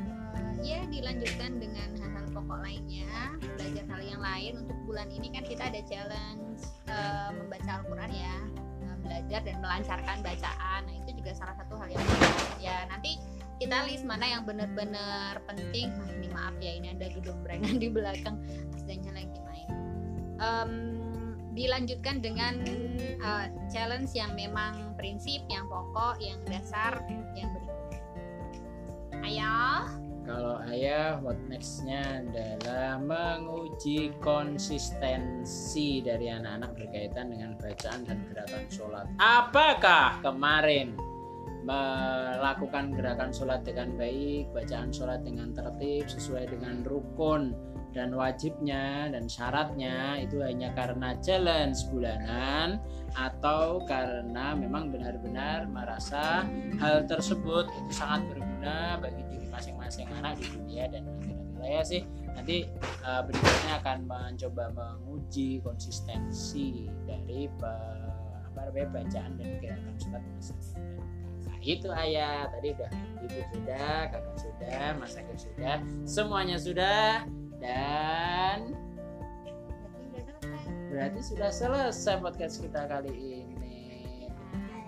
ya 0.65 0.81
dilanjutkan 0.89 1.61
dengan 1.61 1.89
hal-hal 1.97 2.25
pokok 2.33 2.59
lainnya 2.61 3.37
belajar 3.57 3.85
hal 3.89 4.01
yang 4.01 4.21
lain 4.21 4.53
untuk 4.65 4.77
bulan 4.85 5.07
ini 5.13 5.29
kan 5.29 5.43
kita 5.45 5.63
ada 5.69 5.81
challenge 5.85 6.61
eh, 6.89 7.29
membaca 7.33 7.81
Al-Quran 7.81 8.11
ya 8.13 8.35
belajar 9.05 9.41
dan 9.45 9.57
melancarkan 9.61 10.17
bacaan 10.25 10.81
nah 10.89 10.95
itu 10.97 11.09
juga 11.21 11.31
salah 11.37 11.55
satu 11.61 11.77
hal 11.77 11.87
yang 11.93 12.05
ya 12.57 12.89
nanti 12.89 13.21
kita 13.55 13.87
list 13.87 14.03
mana 14.03 14.27
yang 14.27 14.43
benar-benar 14.43 15.39
penting. 15.47 15.95
Wah, 15.95 16.09
ini 16.11 16.27
maaf 16.31 16.55
ya 16.59 16.71
ini 16.75 16.91
ada 16.91 17.07
gedung 17.11 17.39
berengan 17.41 17.79
di 17.83 17.87
belakang. 17.87 18.39
Sedangnya 18.75 19.15
lagi 19.15 19.39
main 19.43 19.69
Em, 20.35 20.71
dilanjutkan 21.55 22.19
dengan 22.19 22.59
eh, 23.23 23.47
challenge 23.71 24.11
yang 24.11 24.35
memang 24.35 24.99
prinsip 24.99 25.39
yang 25.47 25.63
pokok 25.71 26.19
yang 26.19 26.39
dasar 26.51 26.99
yang 27.39 27.47
berikut 27.55 27.75
ayo. 29.23 29.87
Kalau 30.25 30.57
ayah, 30.73 31.21
what 31.21 31.37
next-nya 31.45 32.25
adalah 32.25 32.97
menguji 32.97 34.09
konsistensi 34.25 36.01
dari 36.01 36.33
anak-anak 36.33 36.73
berkaitan 36.73 37.29
dengan 37.29 37.53
bacaan 37.61 38.09
dan 38.09 38.25
gerakan 38.33 38.65
sholat. 38.73 39.05
Apakah 39.21 40.25
kemarin 40.25 40.97
melakukan 41.65 42.93
gerakan 42.93 43.33
sholat 43.33 43.65
dengan 43.65 43.97
baik, 43.97 44.53
bacaan 44.53 44.93
sholat 44.93 45.25
dengan 45.25 45.49
tertib, 45.51 46.05
sesuai 46.05 46.53
dengan 46.53 46.85
rukun 46.85 47.57
dan 47.95 48.11
wajibnya 48.11 49.07
dan 49.07 49.25
syaratnya 49.25 50.19
itu 50.19 50.43
hanya 50.43 50.75
karena 50.75 51.15
challenge 51.23 51.87
bulanan 51.89 52.77
atau 53.15 53.81
karena 53.87 54.51
memang 54.51 54.91
benar-benar 54.91 55.65
merasa 55.71 56.43
hal 56.83 57.07
tersebut 57.07 57.71
itu 57.71 57.91
sangat 57.95 58.27
berguna 58.29 58.99
bagi 58.99 59.23
diri 59.31 59.47
masing-masing 59.47 60.11
anak 60.19 60.35
di 60.37 60.45
dunia 60.51 60.91
dan 60.91 61.07
akhirat 61.07 61.47
saya 61.55 61.81
sih. 61.87 62.01
Nanti 62.35 62.67
uh, 63.07 63.23
berikutnya 63.23 63.73
akan 63.79 63.97
mencoba 64.05 64.65
menguji 64.75 65.63
konsistensi 65.63 66.91
dari 67.07 67.47
pe- 67.47 68.11
apa 68.51 68.71
namanya 68.71 68.87
bacaan 69.01 69.31
dan 69.39 69.49
gerakan 69.63 69.95
sholat 69.95 70.23
mas 70.35 70.51
Kakak 71.45 71.63
itu 71.63 71.89
ayah 71.93 72.49
tadi 72.49 72.67
udah 72.73 72.91
ibu 73.21 73.39
sudah 73.53 73.97
kakak 74.09 74.35
sudah 74.41 74.85
mas 74.97 75.13
Akif 75.15 75.37
sudah 75.39 75.75
semuanya 76.03 76.57
sudah 76.57 77.25
dan 77.61 78.73
Berarti 80.95 81.19
sudah 81.27 81.51
selesai 81.51 82.23
podcast 82.23 82.63
kita 82.63 82.87
kali 82.87 83.11
ini 83.11 83.75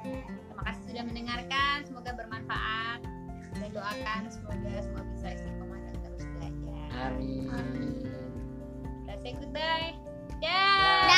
Terima 0.07 0.63
kasih 0.63 0.83
sudah 0.87 1.03
mendengarkan, 1.03 1.75
semoga 1.83 2.11
bermanfaat. 2.15 2.99
Kita 3.51 3.67
doakan 3.75 4.21
semoga 4.31 4.73
semua 4.79 5.03
bisa 5.11 5.27
istiqomah 5.35 5.79
dan 5.83 5.95
terus 5.99 6.23
belajar. 6.31 7.11
amin 7.59 8.07
Kita 9.03 9.13
say 9.19 9.33
goodbye. 9.35 9.91
Dah. 10.39 11.16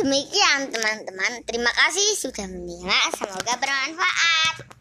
Demikian 0.00 0.72
teman-teman, 0.72 1.44
terima 1.44 1.68
kasih 1.76 2.16
sudah 2.16 2.48
menyimak, 2.48 3.20
semoga 3.20 3.52
bermanfaat. 3.60 4.79